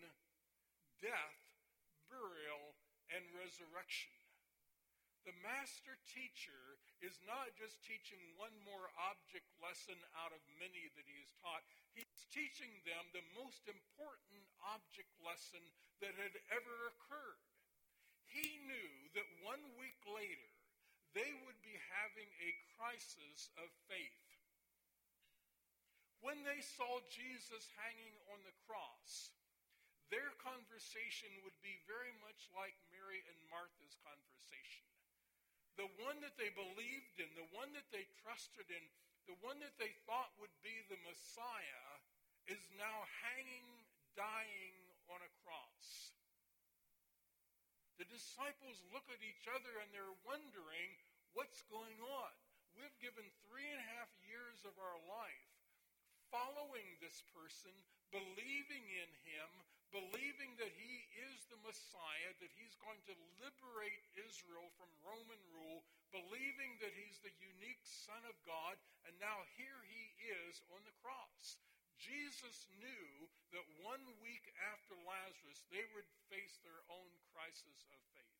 death, 1.01 1.39
burial, 2.09 2.77
and 3.09 3.25
resurrection. 3.33 4.13
The 5.27 5.35
master 5.43 5.93
teacher 6.09 6.79
is 7.03 7.19
not 7.27 7.51
just 7.59 7.83
teaching 7.83 8.21
one 8.39 8.55
more 8.63 8.89
object 9.11 9.45
lesson 9.59 9.97
out 10.15 10.31
of 10.31 10.41
many 10.57 10.89
that 10.95 11.05
he 11.05 11.17
has 11.21 11.33
taught. 11.43 11.65
He's 11.93 12.25
teaching 12.31 12.71
them 12.87 13.03
the 13.11 13.25
most 13.35 13.67
important 13.67 14.45
object 14.63 15.11
lesson 15.21 15.61
that 15.99 16.15
had 16.15 16.33
ever 16.49 16.75
occurred. 16.93 17.43
He 18.25 18.61
knew 18.63 18.91
that 19.17 19.27
one 19.43 19.61
week 19.77 19.99
later, 20.07 20.48
they 21.17 21.31
would 21.45 21.59
be 21.65 21.75
having 22.01 22.29
a 22.41 22.51
crisis 22.77 23.49
of 23.57 23.69
faith. 23.89 24.23
When 26.19 26.43
they 26.43 26.59
saw 26.59 26.99
Jesus 27.07 27.71
hanging 27.79 28.15
on 28.35 28.43
the 28.43 28.55
cross, 28.67 29.31
their 30.11 30.33
conversation 30.41 31.29
would 31.45 31.55
be 31.61 31.79
very 31.85 32.11
much 32.25 32.49
like 32.57 32.75
Mary 32.91 33.21
and 33.29 33.39
Martha's 33.47 33.95
conversation. 34.03 34.85
The 35.77 35.87
one 36.03 36.19
that 36.19 36.35
they 36.35 36.51
believed 36.51 37.15
in, 37.23 37.29
the 37.39 37.47
one 37.55 37.71
that 37.71 37.87
they 37.93 38.03
trusted 38.19 38.67
in, 38.67 38.83
the 39.31 39.37
one 39.39 39.61
that 39.63 39.77
they 39.79 39.95
thought 40.09 40.33
would 40.41 40.53
be 40.59 40.75
the 40.91 40.99
Messiah, 41.07 41.87
is 42.51 42.59
now 42.75 43.05
hanging, 43.21 43.69
dying 44.17 44.75
on 45.07 45.21
a 45.21 45.31
cross. 45.45 46.18
The 47.99 48.07
disciples 48.07 48.79
look 48.95 49.03
at 49.11 49.19
each 49.19 49.43
other 49.51 49.75
and 49.83 49.91
they're 49.91 50.23
wondering 50.23 50.89
what's 51.35 51.59
going 51.67 51.99
on. 51.99 52.31
We've 52.79 52.95
given 53.03 53.27
three 53.51 53.67
and 53.67 53.83
a 53.83 53.89
half 53.99 54.07
years 54.23 54.63
of 54.63 54.71
our 54.79 54.99
life 55.03 55.51
following 56.31 56.87
this 57.03 57.19
person, 57.35 57.75
believing 58.15 58.87
in 58.87 59.11
him, 59.27 59.51
believing 59.91 60.55
that 60.63 60.71
he 60.79 60.95
is 61.27 61.43
the 61.51 61.59
Messiah, 61.59 62.31
that 62.39 62.53
he's 62.55 62.79
going 62.79 63.03
to 63.11 63.15
liberate 63.43 64.05
Israel 64.15 64.71
from 64.79 64.87
Roman 65.03 65.41
rule, 65.51 65.83
believing 66.15 66.79
that 66.79 66.95
he's 66.95 67.19
the 67.19 67.35
unique 67.41 67.83
Son 67.83 68.23
of 68.31 68.37
God, 68.47 68.79
and 69.09 69.13
now 69.19 69.43
here 69.59 69.83
he 69.91 70.07
is 70.47 70.63
on 70.71 70.79
the 70.87 70.95
cross. 71.03 71.59
Jesus 71.99 72.65
knew 72.79 73.07
that 73.51 73.67
one 73.83 74.01
week 74.23 74.47
after 74.71 74.95
Lazarus, 75.03 75.67
they 75.67 75.83
would 75.91 76.07
face 76.31 76.57
their 76.63 76.79
own 76.87 77.11
crisis 77.35 77.85
of 77.91 77.99
faith. 78.15 78.39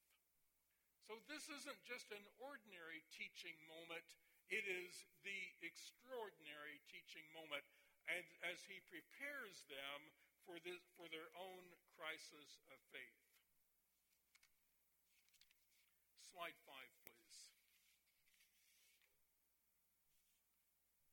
So 1.06 1.20
this 1.28 1.52
isn't 1.52 1.82
just 1.84 2.10
an 2.16 2.24
ordinary 2.40 3.04
teaching 3.12 3.58
moment, 3.68 4.06
it 4.50 4.64
is 4.66 5.06
the 5.22 5.42
extraordinary 5.62 6.82
teaching 6.90 7.26
moment 7.36 7.66
and 8.10 8.26
as 8.50 8.66
he 8.66 8.82
prepares 8.90 9.62
them 9.70 10.00
for, 10.50 10.58
this, 10.66 10.82
for 10.98 11.06
their 11.14 11.30
own 11.38 11.62
crisis 11.94 12.58
of 12.74 12.82
faith. 12.90 13.22
Slide 16.34 16.58
five, 16.66 16.90
please. 17.06 17.38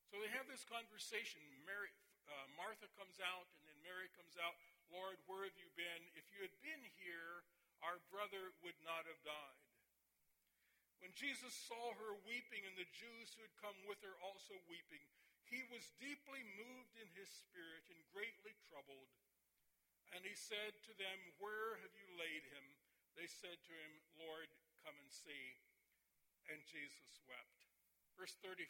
So 0.09 0.17
they 0.25 0.33
have 0.33 0.49
this 0.49 0.65
conversation. 0.65 1.45
Mary, 1.69 1.93
uh, 2.30 2.47
Martha 2.59 2.90
comes 2.99 3.18
out, 3.23 3.47
and 3.59 3.64
then 3.71 3.78
Mary 3.87 4.11
comes 4.18 4.35
out. 4.38 4.54
Lord, 4.90 5.18
where 5.26 5.47
have 5.47 5.59
you 5.59 5.71
been? 5.75 6.02
If 6.14 6.26
you 6.35 6.42
had 6.42 6.54
been 6.62 6.83
here, 6.99 7.42
our 7.83 7.99
brother 8.11 8.54
would 8.62 8.78
not 8.83 9.06
have 9.06 9.21
died. 9.26 9.62
When 11.02 11.12
Jesus 11.12 11.52
saw 11.52 11.92
her 11.99 12.16
weeping, 12.25 12.64
and 12.64 12.75
the 12.75 12.88
Jews 12.95 13.37
who 13.37 13.45
had 13.45 13.62
come 13.62 13.76
with 13.85 14.00
her 14.00 14.16
also 14.25 14.56
weeping, 14.66 15.04
he 15.47 15.62
was 15.71 15.95
deeply 16.02 16.42
moved 16.59 16.99
in 16.99 17.06
his 17.14 17.30
spirit 17.30 17.87
and 17.92 18.11
greatly 18.11 18.56
troubled. 18.66 19.11
And 20.14 20.23
he 20.26 20.35
said 20.35 20.75
to 20.87 20.92
them, 20.99 21.18
Where 21.38 21.78
have 21.83 21.95
you 21.95 22.09
laid 22.18 22.42
him? 22.50 22.66
They 23.14 23.28
said 23.28 23.59
to 23.59 23.75
him, 23.75 23.92
Lord, 24.18 24.49
come 24.83 24.97
and 24.99 25.11
see. 25.11 25.59
And 26.50 26.62
Jesus 26.66 27.23
wept. 27.26 27.66
Verse 28.14 28.38
35 28.40 28.64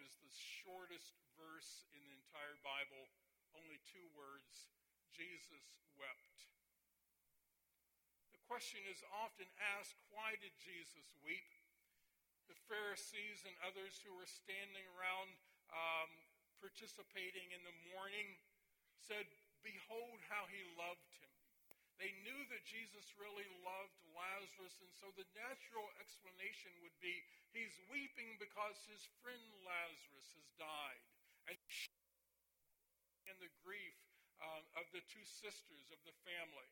is 0.00 0.12
the 0.22 0.30
shortest 0.30 1.23
verse 1.38 1.86
in 1.94 2.00
the 2.02 2.14
entire 2.14 2.56
Bible, 2.62 3.10
only 3.54 3.78
two 3.86 4.06
words 4.14 4.70
Jesus 5.14 5.64
wept. 5.94 6.50
The 8.34 8.42
question 8.50 8.82
is 8.90 9.02
often 9.14 9.46
asked 9.78 9.98
why 10.10 10.34
did 10.42 10.54
Jesus 10.58 11.06
weep? 11.22 11.50
The 12.50 12.58
Pharisees 12.68 13.46
and 13.48 13.56
others 13.64 14.02
who 14.04 14.12
were 14.12 14.28
standing 14.28 14.84
around 14.98 15.32
um, 15.72 16.10
participating 16.60 17.50
in 17.54 17.62
the 17.64 17.76
mourning 17.92 18.36
said, 19.00 19.24
Behold 19.64 20.20
how 20.28 20.44
he 20.52 20.60
loved 20.76 21.08
him. 21.20 21.32
They 21.96 22.10
knew 22.26 22.40
that 22.50 22.66
Jesus 22.66 23.14
really 23.16 23.46
loved 23.62 23.96
Lazarus, 24.12 24.76
and 24.82 24.90
so 24.98 25.14
the 25.14 25.28
natural 25.38 25.86
explanation 26.02 26.74
would 26.82 26.96
be 26.98 27.22
he's 27.54 27.78
weeping 27.86 28.34
because 28.42 28.82
his 28.90 29.06
friend 29.22 29.46
Lazarus 29.62 30.28
has 30.34 30.48
died. 30.58 31.04
And 31.48 31.58
and 33.28 33.36
the 33.40 33.52
grief 33.64 33.96
um, 34.40 34.64
of 34.80 34.86
the 34.92 35.04
two 35.08 35.24
sisters 35.24 35.86
of 35.92 36.00
the 36.04 36.16
family. 36.24 36.70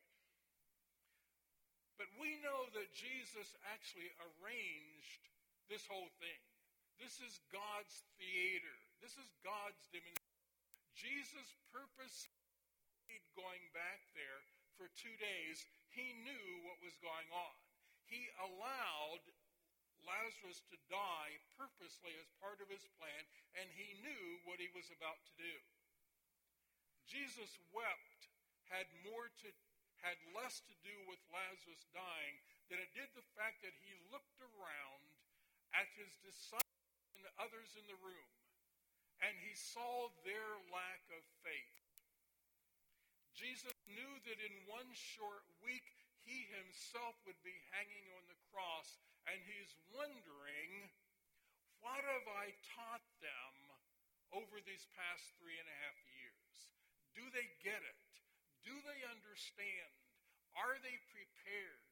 But 1.97 2.09
we 2.17 2.41
know 2.41 2.69
that 2.73 2.93
Jesus 2.93 3.53
actually 3.69 4.09
arranged 4.17 5.23
this 5.69 5.85
whole 5.85 6.09
thing. 6.17 6.41
This 6.97 7.21
is 7.21 7.41
God's 7.53 8.05
theater. 8.17 8.75
This 9.01 9.13
is 9.17 9.29
God's 9.45 9.81
demonstration. 9.93 10.21
Jesus 10.93 11.47
purposed 11.73 12.29
going 13.37 13.65
back 13.73 14.01
there 14.13 14.41
for 14.77 14.89
two 14.97 15.13
days. 15.17 15.65
He 15.93 16.13
knew 16.25 16.47
what 16.65 16.81
was 16.81 16.97
going 17.01 17.29
on. 17.33 17.55
He 18.09 18.29
allowed 18.41 19.25
Lazarus 20.03 20.61
to 20.69 20.77
die 20.91 21.39
purposely 21.55 22.13
as 22.19 22.39
part 22.43 22.59
of 22.59 22.69
his 22.69 22.85
plan, 22.99 23.23
and 23.55 23.67
he 23.73 23.99
knew 24.03 24.43
what 24.43 24.59
he 24.59 24.71
was 24.75 24.91
about 24.91 25.19
to 25.27 25.33
do. 25.39 25.55
Jesus 27.07 27.59
wept 27.71 28.31
had 28.71 28.87
more 29.03 29.29
to 29.43 29.49
had 30.03 30.19
less 30.35 30.59
to 30.67 30.75
do 30.83 30.91
with 31.07 31.31
Lazarus 31.31 31.87
dying 31.95 32.35
than 32.67 32.75
it 32.75 32.91
did 32.91 33.07
the 33.15 33.23
fact 33.39 33.63
that 33.63 33.71
he 33.79 33.95
looked 34.11 34.35
around 34.43 35.07
at 35.71 35.87
his 35.95 36.11
disciples 36.19 37.15
and 37.15 37.23
others 37.39 37.71
in 37.79 37.87
the 37.87 37.95
room 38.03 38.27
and 39.23 39.39
he 39.39 39.55
saw 39.55 40.11
their 40.27 40.59
lack 40.67 41.03
of 41.15 41.23
faith. 41.47 41.79
Jesus 43.31 43.73
knew 43.87 44.13
that 44.27 44.39
in 44.43 44.67
one 44.67 44.91
short 44.91 45.47
week 45.63 46.02
he 46.23 46.47
himself 46.55 47.19
would 47.27 47.39
be 47.43 47.55
hanging 47.75 48.07
on 48.15 48.23
the 48.31 48.39
cross, 48.51 48.99
and 49.27 49.39
he's 49.43 49.75
wondering, 49.91 50.91
what 51.83 51.99
have 51.99 52.27
I 52.31 52.55
taught 52.75 53.03
them 53.19 53.55
over 54.31 54.63
these 54.63 54.87
past 54.95 55.35
three 55.37 55.59
and 55.59 55.67
a 55.67 55.79
half 55.83 55.99
years? 56.15 56.55
Do 57.13 57.23
they 57.35 57.47
get 57.59 57.83
it? 57.83 58.03
Do 58.63 58.73
they 58.87 59.03
understand? 59.11 59.93
Are 60.55 60.79
they 60.79 60.95
prepared? 61.11 61.83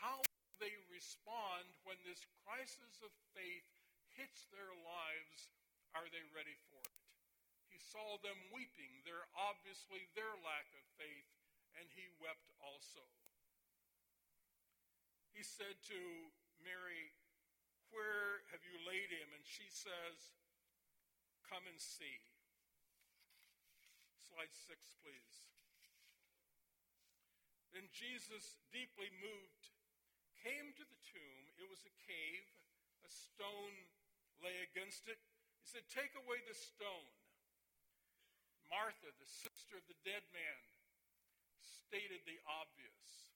How 0.00 0.22
will 0.22 0.56
they 0.62 0.72
respond 0.88 1.66
when 1.82 1.98
this 2.06 2.22
crisis 2.46 3.02
of 3.02 3.12
faith 3.34 3.66
hits 4.14 4.46
their 4.54 4.70
lives? 4.86 5.50
Are 5.98 6.06
they 6.14 6.22
ready 6.30 6.54
for 6.70 6.78
it? 6.78 7.00
He 7.68 7.82
saw 7.82 8.22
them 8.22 8.38
weeping, 8.54 9.02
their 9.02 9.26
obviously 9.34 10.06
their 10.14 10.30
lack 10.46 10.70
of 10.78 10.84
faith, 10.94 11.30
and 11.74 11.86
he 11.90 12.06
wept 12.22 12.54
also. 12.62 13.02
He 15.34 15.42
said 15.46 15.78
to 15.88 16.00
Mary, 16.60 17.14
Where 17.94 18.44
have 18.50 18.62
you 18.66 18.76
laid 18.84 19.10
him? 19.10 19.28
And 19.34 19.44
she 19.46 19.66
says, 19.70 20.36
Come 21.46 21.66
and 21.66 21.78
see. 21.78 22.22
Slide 24.30 24.54
six, 24.54 24.94
please. 25.02 25.50
Then 27.74 27.86
Jesus, 27.90 28.58
deeply 28.74 29.10
moved, 29.22 29.64
came 30.42 30.74
to 30.74 30.84
the 30.86 31.00
tomb. 31.06 31.42
It 31.58 31.66
was 31.70 31.82
a 31.86 31.94
cave, 32.02 32.46
a 33.06 33.10
stone 33.10 33.76
lay 34.42 34.58
against 34.66 35.06
it. 35.06 35.18
He 35.62 35.66
said, 35.66 35.86
Take 35.90 36.14
away 36.18 36.42
the 36.46 36.56
stone. 36.56 37.14
Martha, 38.70 39.10
the 39.18 39.26
sister 39.26 39.74
of 39.74 39.86
the 39.90 39.98
dead 40.06 40.22
man, 40.30 40.60
stated 41.58 42.22
the 42.22 42.38
obvious. 42.46 43.34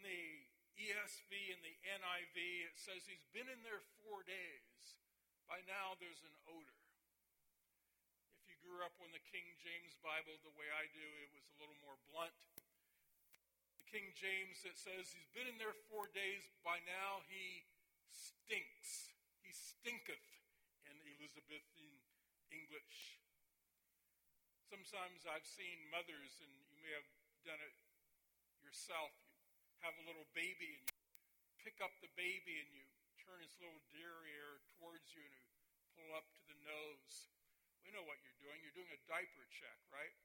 The 0.00 0.48
ESV 0.74 1.30
and 1.54 1.62
the 1.62 1.76
NIV, 1.86 2.36
it 2.66 2.76
says 2.76 3.06
he's 3.06 3.26
been 3.30 3.46
in 3.46 3.62
there 3.62 3.82
four 4.02 4.26
days. 4.26 4.98
By 5.46 5.62
now, 5.70 5.94
there's 6.02 6.24
an 6.26 6.34
odor. 6.50 6.80
If 8.42 8.50
you 8.50 8.56
grew 8.64 8.82
up 8.82 8.96
on 8.98 9.12
the 9.14 9.22
King 9.30 9.46
James 9.62 9.94
Bible 10.02 10.34
the 10.42 10.56
way 10.58 10.66
I 10.74 10.90
do, 10.90 11.06
it 11.24 11.30
was 11.30 11.46
a 11.46 11.56
little 11.62 11.78
more 11.84 11.96
blunt. 12.10 12.34
The 13.78 13.86
King 13.86 14.10
James, 14.18 14.66
it 14.66 14.74
says 14.74 15.14
he's 15.14 15.30
been 15.30 15.46
in 15.46 15.60
there 15.62 15.76
four 15.92 16.10
days. 16.10 16.42
By 16.66 16.82
now, 16.88 17.22
he 17.30 17.62
stinks. 18.10 19.14
He 19.46 19.54
stinketh 19.54 20.28
in 20.90 20.96
Elizabethan 21.16 21.92
English. 22.50 23.22
Sometimes 24.66 25.22
I've 25.28 25.46
seen 25.46 25.86
mothers, 25.94 26.42
and 26.42 26.50
you 26.50 26.66
may 26.82 26.92
have 26.98 27.08
done 27.46 27.62
it 27.62 27.76
yourself. 28.64 29.23
Have 29.84 30.00
a 30.00 30.08
little 30.08 30.24
baby, 30.32 30.80
and 30.80 30.88
you 30.88 30.96
pick 31.60 31.76
up 31.84 31.92
the 32.00 32.08
baby, 32.16 32.56
and 32.56 32.72
you 32.72 32.88
turn 33.20 33.36
its 33.44 33.52
little 33.60 33.84
derriere 33.92 34.64
towards 34.80 35.12
you, 35.12 35.20
and 35.20 35.34
you 35.36 35.44
pull 35.92 36.08
up 36.16 36.24
to 36.24 36.42
the 36.48 36.56
nose. 36.64 37.28
We 37.84 37.92
know 37.92 38.00
what 38.08 38.16
you're 38.24 38.40
doing. 38.40 38.64
You're 38.64 38.72
doing 38.72 38.88
a 38.96 39.02
diaper 39.04 39.44
check, 39.52 39.76
right? 39.92 40.16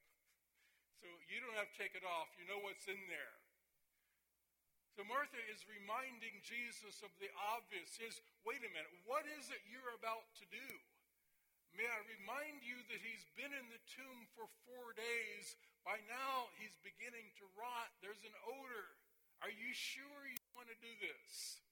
So 1.03 1.11
you 1.27 1.43
don't 1.43 1.59
have 1.59 1.67
to 1.67 1.75
take 1.75 1.91
it 1.91 2.07
off. 2.07 2.31
You 2.39 2.47
know 2.47 2.63
what's 2.63 2.87
in 2.87 3.03
there. 3.11 3.35
So 4.95 5.03
Martha 5.03 5.43
is 5.51 5.67
reminding 5.67 6.39
Jesus 6.39 7.03
of 7.03 7.11
the 7.19 7.27
obvious. 7.51 7.99
Is 7.99 8.15
wait 8.47 8.63
a 8.63 8.71
minute, 8.71 8.95
what 9.03 9.27
is 9.27 9.51
it 9.51 9.59
you're 9.67 9.91
about 9.99 10.23
to 10.39 10.47
do? 10.55 10.67
May 11.75 11.83
I 11.83 11.99
remind 12.07 12.63
you 12.63 12.79
that 12.95 13.03
he's 13.03 13.27
been 13.35 13.51
in 13.51 13.67
the 13.75 13.83
tomb 13.91 14.23
for 14.39 14.47
four 14.63 14.95
days. 14.95 15.59
By 15.83 15.99
now, 16.07 16.47
he's 16.55 16.79
beginning 16.79 17.27
to 17.43 17.45
rot. 17.59 17.91
There's 17.99 18.23
an 18.23 18.35
odor. 18.47 18.95
Are 19.39 19.53
you 19.53 19.71
sure 19.71 20.27
you 20.27 20.43
want 20.51 20.67
to 20.67 20.79
do 20.83 20.91
this? 20.99 21.63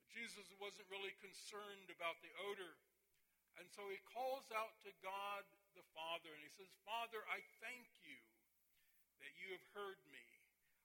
But 0.00 0.08
Jesus 0.08 0.48
wasn't 0.56 0.88
really 0.88 1.12
concerned 1.20 1.92
about 1.92 2.16
the 2.24 2.32
odor. 2.48 2.80
And 3.60 3.68
so 3.70 3.86
he 3.92 4.00
calls 4.10 4.48
out 4.50 4.74
to 4.82 4.92
God 5.04 5.44
the 5.76 5.84
Father 5.94 6.32
and 6.32 6.42
he 6.42 6.50
says, 6.50 6.70
Father, 6.82 7.22
I 7.30 7.44
thank 7.60 7.86
you 8.02 8.18
that 9.22 9.36
you 9.38 9.52
have 9.54 9.66
heard 9.76 10.00
me. 10.10 10.24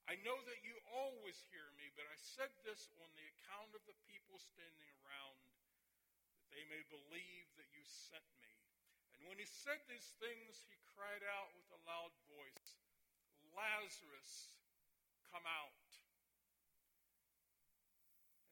I 0.10 0.18
know 0.26 0.38
that 0.50 0.66
you 0.66 0.74
always 0.90 1.38
hear 1.54 1.70
me, 1.78 1.88
but 1.94 2.06
I 2.10 2.18
said 2.18 2.50
this 2.66 2.90
on 2.98 3.10
the 3.14 3.30
account 3.38 3.78
of 3.78 3.86
the 3.86 3.98
people 4.10 4.42
standing 4.42 4.90
around, 5.06 5.38
that 6.42 6.50
they 6.50 6.66
may 6.66 6.82
believe 6.90 7.46
that 7.62 7.70
you 7.70 7.86
sent 7.86 8.26
me. 8.42 8.54
And 9.18 9.30
when 9.30 9.38
he 9.38 9.46
said 9.46 9.78
these 9.86 10.18
things, 10.18 10.66
he 10.66 10.78
cried 10.98 11.22
out 11.30 11.54
with 11.54 11.70
a 11.70 11.82
loud 11.86 12.10
voice, 12.26 12.82
Lazarus, 13.54 14.59
come 15.30 15.46
out. 15.46 15.78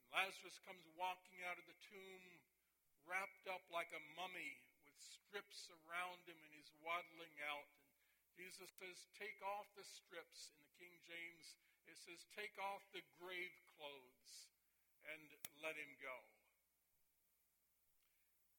And 0.02 0.08
Lazarus 0.14 0.58
comes 0.62 0.86
walking 0.94 1.42
out 1.46 1.58
of 1.58 1.66
the 1.66 1.78
tomb, 1.84 2.24
wrapped 3.06 3.46
up 3.50 3.62
like 3.70 3.90
a 3.94 4.02
mummy 4.14 4.62
with 4.86 4.94
strips 4.98 5.70
around 5.84 6.22
him, 6.24 6.38
and 6.42 6.52
he's 6.54 6.70
waddling 6.82 7.34
out. 7.50 7.68
And 8.22 8.30
Jesus 8.38 8.70
says, 8.78 9.10
Take 9.18 9.38
off 9.42 9.66
the 9.74 9.86
strips. 9.86 10.54
In 10.54 10.62
the 10.62 10.74
King 10.78 10.94
James, 11.06 11.58
it 11.90 11.98
says, 11.98 12.24
Take 12.34 12.54
off 12.58 12.86
the 12.94 13.02
grave 13.18 13.54
clothes 13.74 14.50
and 15.06 15.22
let 15.58 15.74
him 15.74 15.92
go. 15.98 16.16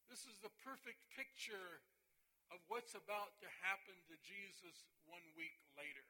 This 0.09 0.25
is 0.25 0.41
the 0.41 0.51
perfect 0.65 0.99
picture 1.13 1.85
of 2.49 2.57
what's 2.65 2.97
about 2.97 3.37
to 3.45 3.49
happen 3.61 3.93
to 4.09 4.15
Jesus 4.25 4.89
one 5.05 5.21
week 5.37 5.57
later. 5.77 6.01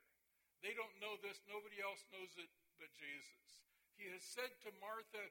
They 0.59 0.75
don't 0.75 0.95
know 0.99 1.15
this, 1.23 1.39
nobody 1.47 1.79
else 1.79 2.03
knows 2.11 2.31
it 2.35 2.51
but 2.79 2.91
Jesus. 2.95 3.63
He 3.99 4.07
has 4.15 4.23
said 4.23 4.51
to 4.63 4.71
Martha, 4.79 5.23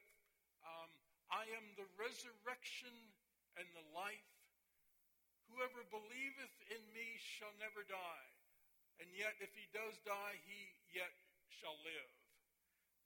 um, 0.61 0.89
I 1.33 1.45
am 1.57 1.65
the 1.77 1.89
resurrection 1.97 2.93
and 3.57 3.65
the 3.73 3.85
life. 3.93 4.33
Whoever 5.49 5.81
believeth 5.89 6.55
in 6.69 6.81
me 6.93 7.17
shall 7.17 7.53
never 7.57 7.81
die. 7.89 8.29
And 9.01 9.09
yet, 9.17 9.33
if 9.41 9.49
he 9.57 9.65
does 9.73 9.97
die, 10.05 10.37
he 10.45 10.59
yet 10.93 11.13
shall 11.49 11.77
live. 11.81 12.11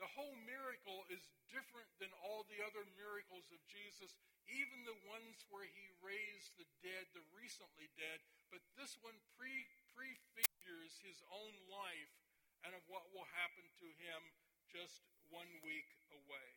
The 0.02 0.10
whole 0.18 0.36
miracle 0.44 1.06
is 1.14 1.22
different 1.54 1.88
than 2.02 2.10
all 2.26 2.44
the 2.50 2.60
other 2.66 2.84
miracles 2.98 3.46
of 3.54 3.62
Jesus, 3.70 4.18
even 4.50 4.84
the 4.84 5.00
ones 5.08 5.46
where 5.54 5.70
he 5.70 5.86
raised 6.02 6.58
the 6.58 6.68
dead, 6.82 7.06
the 7.14 7.24
recently 7.32 7.88
dead. 7.96 8.20
But 8.50 8.66
this 8.76 8.98
one 9.06 9.16
pre, 9.38 9.54
prefigures 9.94 10.53
his 11.00 11.24
own 11.32 11.56
life 11.72 12.14
and 12.68 12.76
of 12.76 12.84
what 12.92 13.08
will 13.16 13.28
happen 13.40 13.64
to 13.80 13.88
him 14.04 14.22
just 14.68 15.08
one 15.32 15.50
week 15.64 15.88
away. 16.12 16.50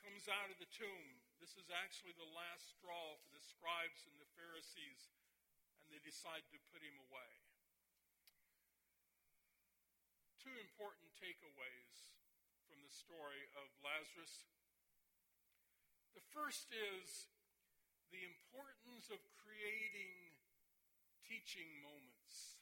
Comes 0.00 0.30
out 0.30 0.48
of 0.48 0.56
the 0.56 0.70
tomb 0.72 1.26
this 1.46 1.52
is 1.60 1.68
actually 1.68 2.16
the 2.16 2.34
last 2.34 2.74
straw 2.74 3.14
for 3.20 3.30
the 3.30 3.44
scribes 3.44 4.08
and 4.08 4.16
the 4.16 4.34
Pharisees, 4.34 5.14
and 5.84 5.92
they 5.92 6.02
decide 6.02 6.42
to 6.50 6.58
put 6.72 6.80
him 6.82 6.96
away. 7.06 7.32
Two 10.42 10.56
important 10.56 11.12
takeaways 11.20 12.10
from 12.66 12.82
the 12.82 12.90
story 12.90 13.46
of 13.54 13.68
Lazarus. 13.84 14.48
The 16.18 16.24
first 16.32 16.72
is 16.74 17.30
the 18.10 18.24
importance 18.24 19.12
of 19.12 19.22
creating 19.38 20.25
teaching 21.26 21.66
moments. 21.82 22.58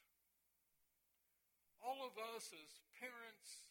All 1.85 2.01
of 2.01 2.17
us 2.33 2.49
as 2.49 2.81
parents 2.97 3.69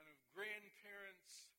and 0.00 0.08
of 0.08 0.18
grandparents 0.32 1.52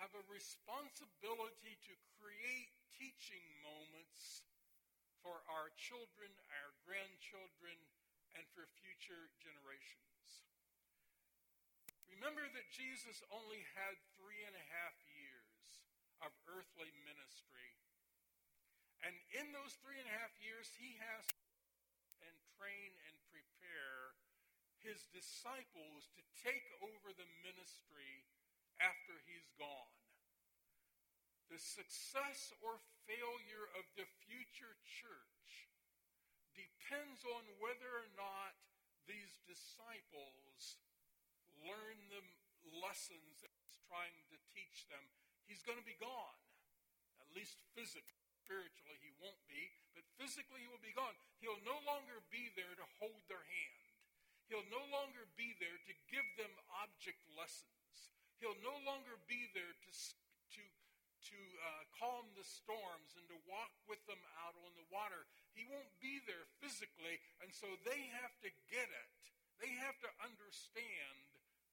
have 0.00 0.12
a 0.16 0.24
responsibility 0.32 1.76
to 1.84 1.94
create 2.16 2.72
teaching 2.96 3.44
moments 3.60 4.48
for 5.20 5.44
our 5.52 5.68
children, 5.76 6.32
our 6.56 6.72
grandchildren, 6.88 7.76
and 8.32 8.44
for 8.56 8.64
future 8.80 9.28
generations. 9.44 10.48
Remember 12.08 12.48
that 12.56 12.72
Jesus 12.72 13.20
only 13.28 13.60
had 13.76 13.96
three 14.16 14.40
and 14.48 14.56
a 14.56 14.66
half 14.72 14.96
years 15.12 15.84
of 16.24 16.32
earthly 16.48 16.92
ministry. 17.04 17.76
And 19.04 19.16
in 19.32 19.52
those 19.56 19.76
three 19.80 19.96
and 19.96 20.08
a 20.08 20.16
half 20.20 20.32
years, 20.40 20.68
he 20.76 20.96
has 21.00 21.24
train 22.60 22.92
and 23.08 23.16
prepare 23.32 24.12
his 24.84 25.08
disciples 25.16 26.12
to 26.12 26.20
take 26.44 26.68
over 26.84 27.08
the 27.16 27.28
ministry 27.40 28.28
after 28.76 29.16
he's 29.24 29.48
gone. 29.56 29.96
The 31.48 31.56
success 31.56 32.52
or 32.60 32.76
failure 33.08 33.66
of 33.80 33.88
the 33.96 34.04
future 34.28 34.76
church 34.84 35.72
depends 36.52 37.24
on 37.24 37.48
whether 37.64 37.88
or 37.88 38.12
not 38.20 38.52
these 39.08 39.40
disciples 39.48 40.76
learn 41.64 41.96
the 42.12 42.22
lessons 42.84 43.40
that 43.40 43.52
he's 43.64 43.80
trying 43.88 44.20
to 44.28 44.36
teach 44.52 44.84
them. 44.92 45.00
He's 45.48 45.64
going 45.64 45.80
to 45.80 45.88
be 45.88 45.96
gone, 45.96 46.38
at 47.24 47.28
least 47.32 47.56
physically. 47.72 48.19
Spiritually, 48.50 48.98
he 48.98 49.14
won't 49.22 49.38
be, 49.46 49.70
but 49.94 50.02
physically, 50.18 50.58
he 50.58 50.66
will 50.66 50.82
be 50.82 50.90
gone. 50.90 51.14
He'll 51.38 51.62
no 51.62 51.78
longer 51.86 52.18
be 52.34 52.50
there 52.58 52.74
to 52.82 52.86
hold 52.98 53.22
their 53.30 53.46
hand. 53.46 53.86
He'll 54.50 54.66
no 54.74 54.82
longer 54.90 55.22
be 55.38 55.54
there 55.62 55.78
to 55.78 55.94
give 56.10 56.26
them 56.34 56.50
object 56.82 57.22
lessons. 57.38 58.10
He'll 58.42 58.58
no 58.58 58.74
longer 58.82 59.14
be 59.30 59.46
there 59.54 59.70
to, 59.70 59.90
to, 59.94 60.62
to 60.66 61.38
uh, 61.62 61.86
calm 61.94 62.26
the 62.34 62.42
storms 62.42 63.14
and 63.14 63.22
to 63.30 63.38
walk 63.46 63.70
with 63.86 64.02
them 64.10 64.18
out 64.42 64.58
on 64.66 64.74
the 64.74 64.90
water. 64.90 65.30
He 65.54 65.62
won't 65.70 65.94
be 66.02 66.18
there 66.26 66.42
physically, 66.58 67.22
and 67.46 67.54
so 67.54 67.70
they 67.86 68.02
have 68.18 68.34
to 68.42 68.50
get 68.66 68.90
it. 68.90 69.10
They 69.62 69.70
have 69.78 69.94
to 70.02 70.10
understand 70.26 71.22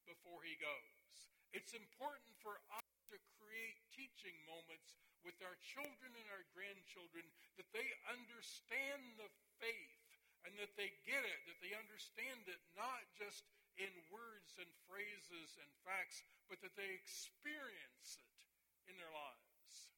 before 0.06 0.46
he 0.46 0.54
goes. 0.62 1.26
It's 1.58 1.74
important 1.74 2.38
for 2.46 2.62
us 2.70 2.86
to 3.10 3.18
create 3.42 3.82
teaching 3.98 4.38
moments 4.46 4.94
with 5.28 5.44
our 5.44 5.60
children 5.60 6.08
and 6.16 6.28
our 6.32 6.48
grandchildren 6.56 7.28
that 7.60 7.68
they 7.76 7.84
understand 8.08 9.04
the 9.20 9.28
faith 9.60 10.00
and 10.48 10.56
that 10.56 10.72
they 10.80 10.88
get 11.04 11.20
it, 11.20 11.40
that 11.44 11.60
they 11.60 11.76
understand 11.76 12.48
it 12.48 12.64
not 12.80 13.04
just 13.20 13.44
in 13.76 13.92
words 14.08 14.56
and 14.56 14.72
phrases 14.88 15.60
and 15.60 15.68
facts, 15.84 16.24
but 16.48 16.64
that 16.64 16.72
they 16.80 16.96
experience 16.96 18.16
it 18.24 18.40
in 18.88 18.96
their 18.96 19.12
lives. 19.12 19.92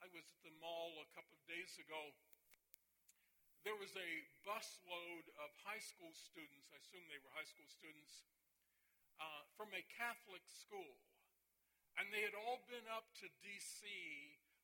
I 0.00 0.08
was 0.08 0.24
at 0.24 0.40
the 0.48 0.56
mall 0.64 0.96
a 1.04 1.12
couple 1.12 1.36
of 1.36 1.44
days 1.44 1.76
ago. 1.76 2.00
There 3.68 3.76
was 3.76 3.92
a 3.92 4.10
busload 4.48 5.28
of 5.36 5.52
high 5.60 5.84
school 5.84 6.16
students, 6.16 6.72
I 6.72 6.80
assume 6.80 7.04
they 7.12 7.20
were 7.20 7.36
high 7.36 7.44
school 7.44 7.68
students, 7.68 8.24
uh, 9.20 9.44
from 9.60 9.68
a 9.76 9.84
Catholic 9.92 10.40
school. 10.48 10.96
And 12.00 12.08
they 12.08 12.24
had 12.24 12.32
all 12.32 12.64
been 12.64 12.88
up 12.88 13.04
to 13.20 13.28
D.C. 13.44 13.84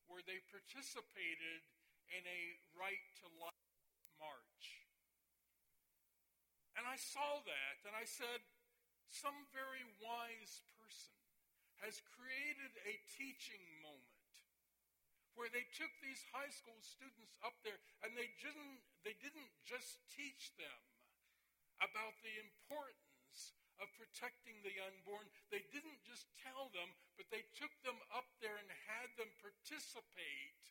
where 0.09 0.25
they 0.25 0.41
participated 0.49 1.61
in 2.09 2.25
a 2.25 2.43
right 2.73 3.05
to 3.21 3.29
life 3.37 3.77
march. 4.17 4.89
And 6.81 6.89
I 6.89 6.97
saw 6.97 7.45
that 7.45 7.77
and 7.85 7.93
I 7.93 8.09
said, 8.09 8.41
some 9.13 9.37
very 9.53 9.85
wise 10.01 10.65
person 10.81 11.21
has 11.85 12.01
created 12.17 12.73
a 12.89 12.97
teaching 13.21 13.61
moment 13.85 14.33
where 15.37 15.53
they 15.53 15.69
took 15.77 15.93
these 16.01 16.25
high 16.33 16.49
school 16.49 16.81
students 16.81 17.37
up 17.45 17.61
there 17.61 17.77
and 18.01 18.17
they 18.17 18.33
didn't, 18.41 18.81
they 19.05 19.13
didn't 19.21 19.53
just 19.69 20.01
teach 20.09 20.57
them 20.57 20.81
about 21.85 22.17
the 22.25 22.33
importance 22.41 23.53
of 23.83 23.93
protecting 23.97 24.57
the 24.65 24.77
unborn. 24.81 25.29
They 25.53 25.65
didn't 25.73 26.01
just 26.05 26.29
tell 26.41 26.73
them, 26.73 26.89
but 27.21 27.29
they 27.29 27.45
took 27.57 27.73
them 27.85 27.99
up 28.13 28.29
there 28.41 28.57
and 28.57 28.69
had 28.89 29.13
them 29.21 29.29
participate 29.41 30.63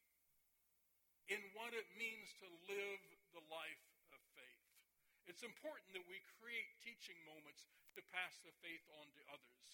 in 1.29 1.41
what 1.57 1.73
it 1.73 1.89
means 1.97 2.33
to 2.41 2.47
live 2.69 3.01
the 3.33 3.45
life 3.49 3.85
of 4.13 4.21
faith. 4.37 4.65
It's 5.25 5.41
important 5.41 5.89
that 5.97 6.05
we 6.05 6.21
create 6.37 6.69
teaching 6.85 7.17
moments 7.25 7.65
to 7.97 8.01
pass 8.13 8.37
the 8.45 8.53
faith 8.61 8.85
on 9.01 9.09
to 9.17 9.21
others. 9.33 9.65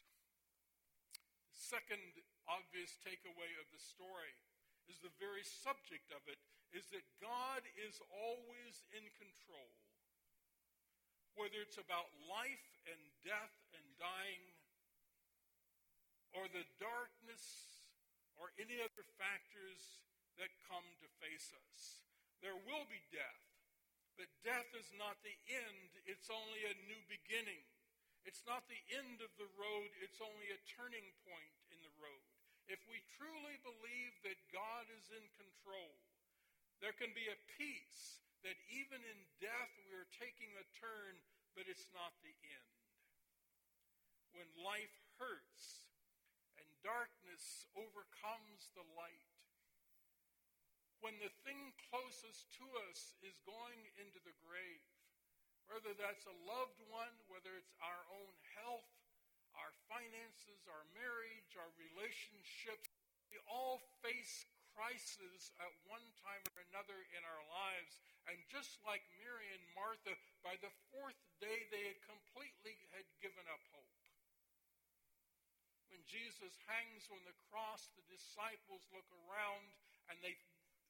The 1.52 1.60
second 1.60 2.24
obvious 2.48 2.96
takeaway 3.04 3.52
of 3.60 3.68
the 3.76 3.84
story 3.84 4.32
is 4.88 5.04
the 5.04 5.14
very 5.20 5.44
subject 5.44 6.12
of 6.16 6.24
it 6.32 6.40
is 6.72 6.88
that 6.96 7.04
God 7.20 7.64
is 7.76 8.00
always 8.12 8.88
in 8.96 9.04
control. 9.20 9.72
Whether 11.40 11.64
it's 11.64 11.80
about 11.80 12.12
life 12.28 12.68
and 12.88 13.00
death 13.24 13.56
and 13.76 13.88
dying, 13.98 14.44
or 16.36 16.48
the 16.52 16.64
darkness, 16.80 17.72
or 18.40 18.50
any 18.58 18.80
other 18.82 19.06
factors 19.20 20.02
that 20.40 20.50
come 20.66 20.86
to 21.04 21.08
face 21.22 21.54
us. 21.54 22.02
There 22.42 22.58
will 22.66 22.90
be 22.90 23.04
death. 23.14 23.44
But 24.18 24.32
death 24.42 24.70
is 24.74 24.90
not 24.98 25.22
the 25.22 25.38
end, 25.50 25.90
it's 26.10 26.30
only 26.34 26.62
a 26.66 26.82
new 26.90 27.00
beginning. 27.06 27.62
It's 28.26 28.46
not 28.46 28.66
the 28.70 28.82
end 28.94 29.22
of 29.22 29.34
the 29.38 29.50
road, 29.58 29.90
it's 30.02 30.22
only 30.22 30.50
a 30.54 30.66
turning 30.78 31.06
point 31.26 31.54
in 31.74 31.80
the 31.82 31.96
road. 31.98 32.26
If 32.70 32.82
we 32.86 33.02
truly 33.18 33.58
believe 33.66 34.14
that 34.26 34.38
God 34.54 34.86
is 34.94 35.10
in 35.10 35.26
control, 35.38 35.98
there 36.82 36.94
can 36.94 37.14
be 37.18 37.30
a 37.30 37.44
peace 37.58 38.22
that 38.42 38.58
even 38.74 39.02
in 39.06 39.20
death 39.38 39.72
we 39.86 39.94
are 39.94 40.10
taking 40.18 40.50
a 40.58 40.66
turn, 40.78 41.22
but 41.54 41.70
it's 41.70 41.90
not 41.94 42.14
the 42.26 42.34
end. 42.48 42.74
When 44.34 44.50
life 44.64 44.96
hurts 45.22 45.92
and 46.58 46.68
darkness 46.82 47.70
overcomes 47.78 48.72
the 48.74 48.88
light, 48.98 49.30
when 51.02 51.18
the 51.18 51.34
thing 51.46 51.74
closest 51.90 52.54
to 52.62 52.66
us 52.90 53.18
is 53.26 53.42
going 53.46 53.82
into 53.98 54.22
the 54.22 54.38
grave, 54.46 54.86
whether 55.66 55.98
that's 55.98 56.30
a 56.30 56.42
loved 56.46 56.82
one, 56.90 57.14
whether 57.30 57.58
it's 57.58 57.74
our 57.82 58.04
own 58.14 58.34
health, 58.58 58.90
our 59.58 59.74
finances, 59.90 60.64
our 60.70 60.86
marriage, 60.96 61.58
our 61.58 61.72
relationships, 61.76 62.94
we 63.34 63.40
all 63.50 63.82
face 64.06 64.46
crises 64.76 65.52
at 65.60 65.72
one 65.88 66.06
time 66.22 66.44
or 66.52 66.64
another 66.72 67.00
in 67.16 67.24
our 67.24 67.44
lives. 67.52 68.00
And 68.30 68.38
just 68.48 68.80
like 68.86 69.04
Mary 69.20 69.50
and 69.52 69.66
Martha, 69.74 70.14
by 70.46 70.56
the 70.62 70.72
fourth 70.94 71.20
day 71.42 71.68
they 71.74 71.84
had 71.90 72.00
completely 72.06 72.78
had 72.96 73.08
given 73.20 73.46
up 73.52 73.62
hope. 73.74 73.96
When 75.92 76.04
Jesus 76.08 76.56
hangs 76.72 77.12
on 77.12 77.20
the 77.28 77.36
cross, 77.52 77.92
the 77.98 78.06
disciples 78.08 78.88
look 78.96 79.08
around 79.28 79.76
and 80.08 80.18
they 80.24 80.40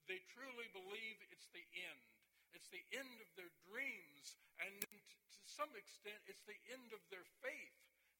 they 0.10 0.22
truly 0.34 0.67
believe 0.76 1.17
it's 1.32 1.48
the 1.56 1.63
end. 1.78 2.04
It's 2.52 2.67
the 2.67 2.84
end 2.91 3.15
of 3.24 3.30
their 3.39 3.54
dreams, 3.63 4.36
and 4.60 4.76
to 4.84 5.41
some 5.48 5.72
extent, 5.72 6.20
it's 6.28 6.44
the 6.44 6.60
end 6.67 6.91
of 6.91 7.00
their 7.08 7.24
faith. 7.39 7.78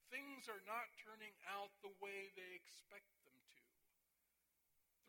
Things 0.08 0.48
are 0.48 0.64
not 0.64 0.88
turning 1.04 1.36
out 1.52 1.72
the 1.84 1.92
way 2.00 2.32
they 2.36 2.52
expect 2.56 3.08
them 3.12 3.20
to. 3.20 3.21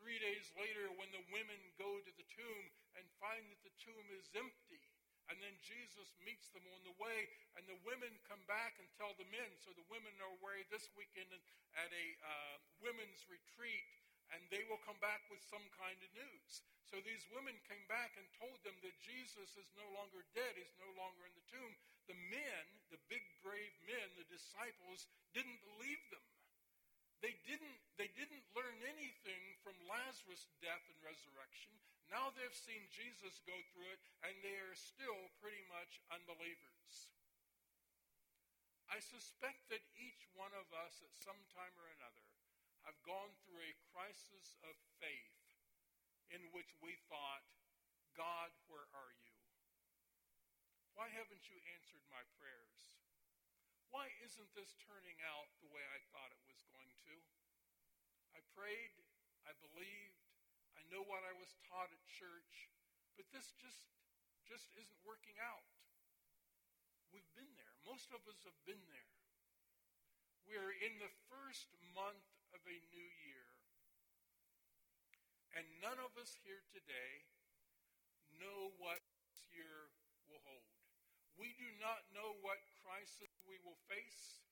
Three 0.03 0.19
days 0.19 0.51
later, 0.59 0.91
when 0.99 1.07
the 1.15 1.23
women 1.31 1.55
go 1.79 1.87
to 1.87 2.11
the 2.19 2.27
tomb 2.27 2.65
and 2.99 3.07
find 3.23 3.39
that 3.47 3.63
the 3.63 3.71
tomb 3.79 4.03
is 4.11 4.27
empty, 4.35 4.83
and 5.31 5.39
then 5.39 5.55
Jesus 5.63 6.11
meets 6.27 6.51
them 6.51 6.67
on 6.75 6.83
the 6.83 6.91
way, 6.99 7.31
and 7.55 7.63
the 7.71 7.79
women 7.87 8.11
come 8.27 8.43
back 8.43 8.75
and 8.83 8.87
tell 8.99 9.15
the 9.15 9.31
men. 9.31 9.47
So 9.63 9.71
the 9.71 9.87
women 9.87 10.11
are 10.19 10.35
away 10.43 10.67
this 10.67 10.91
weekend 10.99 11.31
at 11.31 11.87
a 11.87 12.05
uh, 12.19 12.55
women's 12.83 13.23
retreat, 13.31 13.87
and 14.35 14.43
they 14.51 14.67
will 14.67 14.83
come 14.83 14.99
back 14.99 15.23
with 15.31 15.39
some 15.47 15.63
kind 15.79 15.95
of 15.95 16.11
news. 16.11 16.67
So 16.83 16.99
these 16.99 17.23
women 17.31 17.55
came 17.63 17.87
back 17.87 18.11
and 18.19 18.27
told 18.35 18.59
them 18.67 18.75
that 18.83 19.07
Jesus 19.07 19.55
is 19.55 19.71
no 19.79 19.87
longer 19.95 20.27
dead, 20.35 20.59
he's 20.59 20.75
no 20.83 20.91
longer 20.99 21.23
in 21.23 21.31
the 21.31 21.47
tomb. 21.47 21.73
The 22.11 22.19
men, 22.27 22.63
the 22.91 22.99
big 23.07 23.23
brave 23.39 23.71
men, 23.87 24.19
the 24.19 24.27
disciples, 24.27 25.07
didn't 25.31 25.63
believe 25.63 26.03
them. 26.11 26.27
They 27.23 27.39
didn't, 27.47 27.79
they 27.95 28.11
didn't 28.19 28.43
learn 28.51 28.83
anything 28.83 29.55
from 29.63 29.79
Lazarus' 29.87 30.51
death 30.59 30.83
and 30.91 30.99
resurrection. 30.99 31.71
Now 32.11 32.35
they've 32.35 32.51
seen 32.67 32.83
Jesus 32.91 33.39
go 33.47 33.55
through 33.71 33.87
it, 33.95 34.03
and 34.27 34.35
they 34.43 34.59
are 34.59 34.75
still 34.75 35.31
pretty 35.39 35.63
much 35.71 36.03
unbelievers. 36.11 37.07
I 38.91 38.99
suspect 38.99 39.71
that 39.71 39.87
each 39.95 40.27
one 40.35 40.51
of 40.51 40.67
us 40.75 40.99
at 40.99 41.15
some 41.15 41.39
time 41.55 41.71
or 41.79 41.87
another 41.95 42.27
have 42.83 42.99
gone 43.07 43.31
through 43.47 43.63
a 43.63 43.81
crisis 43.95 44.59
of 44.67 44.75
faith 44.99 45.39
in 46.27 46.43
which 46.51 46.75
we 46.83 46.99
thought, 47.07 47.47
God, 48.19 48.51
where 48.67 48.85
are 48.91 49.15
you? 49.23 49.39
Why 50.93 51.07
haven't 51.07 51.47
you 51.47 51.57
answered 51.71 52.03
my 52.11 52.21
prayers? 52.35 53.02
Why 53.93 54.09
isn't 54.25 54.49
this 54.57 54.73
turning 54.89 55.21
out 55.21 55.53
the 55.61 55.69
way 55.69 55.85
I 55.85 56.01
thought 56.09 56.33
it 56.33 56.41
was 56.49 56.65
going 56.65 56.89
to? 57.05 57.13
I 58.33 58.41
prayed, 58.57 58.97
I 59.45 59.53
believed, 59.61 60.25
I 60.73 60.81
know 60.89 61.05
what 61.05 61.21
I 61.21 61.37
was 61.37 61.53
taught 61.69 61.93
at 61.93 62.01
church, 62.09 62.73
but 63.13 63.29
this 63.29 63.53
just 63.61 63.85
just 64.49 64.73
isn't 64.75 65.07
working 65.07 65.37
out. 65.39 65.63
We've 67.13 67.31
been 67.37 67.53
there. 67.55 67.71
Most 67.87 68.11
of 68.11 68.25
us 68.27 68.43
have 68.43 68.57
been 68.67 68.81
there. 68.91 69.13
We're 70.43 70.75
in 70.83 70.99
the 70.99 71.13
first 71.31 71.71
month 71.95 72.27
of 72.51 72.59
a 72.67 72.77
new 72.91 73.09
year. 73.23 73.47
And 75.55 75.63
none 75.79 76.01
of 76.01 76.11
us 76.19 76.35
here 76.43 76.65
today 76.73 77.23
know 78.41 78.73
what 78.81 78.99
this 79.29 79.47
year 79.53 79.93
will 80.27 80.43
hold. 80.43 80.67
We 81.37 81.53
do 81.57 81.69
not 81.81 82.05
know 82.13 82.37
what 82.45 82.61
crisis 82.85 83.32
will 83.63 83.79
face. 83.87 84.43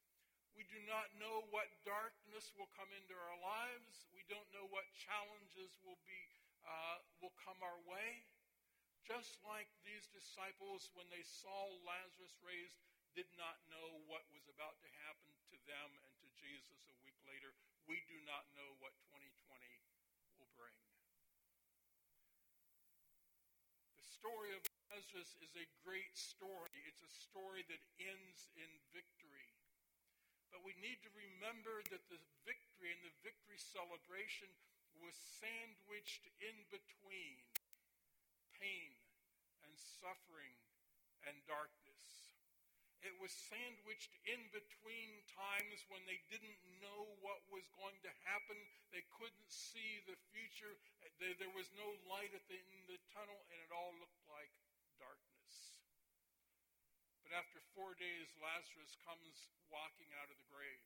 We 0.55 0.67
do 0.67 0.79
not 0.87 1.07
know 1.15 1.47
what 1.51 1.67
darkness 1.87 2.51
will 2.55 2.71
come 2.75 2.91
into 2.91 3.15
our 3.15 3.37
lives. 3.39 4.07
We 4.11 4.23
don't 4.27 4.47
know 4.51 4.67
what 4.67 4.87
challenges 4.95 5.79
will 5.83 5.99
be 6.03 6.21
uh, 6.67 6.99
will 7.23 7.35
come 7.39 7.59
our 7.63 7.79
way. 7.87 8.25
Just 9.07 9.41
like 9.43 9.67
these 9.81 10.07
disciples, 10.13 10.91
when 10.93 11.09
they 11.09 11.25
saw 11.25 11.71
Lazarus 11.83 12.37
raised, 12.45 12.77
did 13.11 13.27
not 13.35 13.59
know 13.67 13.99
what 14.07 14.23
was 14.31 14.47
about 14.47 14.79
to 14.79 14.89
happen 15.03 15.35
to 15.51 15.57
them 15.67 15.89
and 15.99 16.11
to 16.23 16.27
Jesus 16.39 16.79
a 16.87 16.95
week 17.03 17.17
later. 17.27 17.51
We 17.89 17.99
do 18.07 18.15
not 18.23 18.47
know 18.55 18.77
what 18.79 18.95
2020 19.11 19.27
will 20.39 20.51
bring. 20.55 20.77
The 23.99 24.07
story 24.07 24.55
of 24.55 24.63
Lazarus 24.91 25.39
is 25.39 25.55
a 25.55 25.71
great 25.87 26.11
story. 26.19 26.75
It's 26.83 26.99
a 26.99 27.15
story 27.31 27.63
that 27.71 27.79
ends 27.95 28.51
in 28.59 28.67
victory. 28.91 29.47
But 30.51 30.67
we 30.67 30.75
need 30.83 30.99
to 31.07 31.11
remember 31.15 31.79
that 31.95 32.03
the 32.11 32.19
victory 32.43 32.91
and 32.91 32.99
the 32.99 33.15
victory 33.23 33.55
celebration 33.55 34.51
was 34.99 35.15
sandwiched 35.39 36.27
in 36.43 36.67
between 36.67 37.39
pain 38.59 38.91
and 39.63 39.71
suffering 39.79 40.59
and 41.23 41.39
darkness. 41.47 42.35
It 42.99 43.15
was 43.15 43.31
sandwiched 43.31 44.11
in 44.27 44.43
between 44.51 45.23
times 45.31 45.87
when 45.87 46.03
they 46.03 46.19
didn't 46.27 46.59
know 46.83 47.15
what 47.23 47.39
was 47.47 47.63
going 47.79 47.95
to 48.03 48.11
happen. 48.27 48.59
They 48.91 49.07
couldn't 49.15 49.47
see 49.47 50.03
the 50.03 50.19
future. 50.35 50.75
There 51.23 51.55
was 51.55 51.71
no 51.79 51.95
light 52.11 52.35
at 52.35 52.43
the, 52.51 52.59
in 52.59 52.81
the 52.91 52.99
tunnel, 53.15 53.39
and 53.55 53.57
it 53.63 53.71
all 53.71 53.95
looked 53.97 54.19
like 54.27 54.51
darkness. 55.01 55.73
But 57.25 57.33
after 57.33 57.57
four 57.73 57.97
days, 57.97 58.29
Lazarus 58.37 58.93
comes 59.01 59.49
walking 59.73 60.13
out 60.21 60.29
of 60.29 60.37
the 60.37 60.49
grave. 60.53 60.85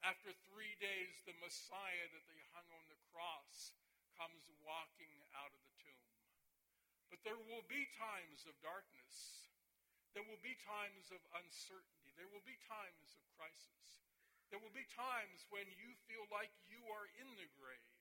After 0.00 0.32
three 0.48 0.72
days, 0.80 1.20
the 1.28 1.36
Messiah 1.42 2.08
that 2.14 2.26
they 2.30 2.42
hung 2.56 2.68
on 2.72 2.86
the 2.88 3.02
cross 3.12 3.76
comes 4.16 4.48
walking 4.64 5.12
out 5.36 5.52
of 5.52 5.60
the 5.60 5.74
tomb. 5.84 6.08
But 7.10 7.20
there 7.26 7.40
will 7.50 7.66
be 7.66 7.90
times 7.98 8.46
of 8.46 8.54
darkness. 8.62 9.44
There 10.14 10.24
will 10.24 10.40
be 10.40 10.56
times 10.64 11.10
of 11.12 11.20
uncertainty. 11.36 12.14
There 12.16 12.30
will 12.30 12.44
be 12.46 12.56
times 12.64 13.14
of 13.14 13.22
crisis. 13.36 14.02
There 14.48 14.62
will 14.62 14.72
be 14.72 14.88
times 14.96 15.44
when 15.52 15.68
you 15.76 15.92
feel 16.08 16.24
like 16.32 16.54
you 16.72 16.80
are 16.88 17.08
in 17.20 17.28
the 17.36 17.48
grave. 17.60 17.92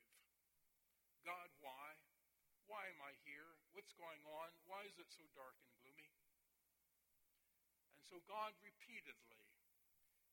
God, 1.27 1.49
why? 1.59 1.99
Why 2.71 2.87
am 2.87 2.99
I 3.03 3.11
here? 3.27 3.51
What's 3.77 3.93
going 3.93 4.25
on? 4.25 4.49
Why 4.65 4.81
is 4.89 4.97
it 4.97 5.05
so 5.13 5.21
dark 5.37 5.53
and 5.61 5.69
gloomy? 5.85 6.09
And 7.93 8.01
so 8.09 8.17
God 8.25 8.57
repeatedly 8.65 9.37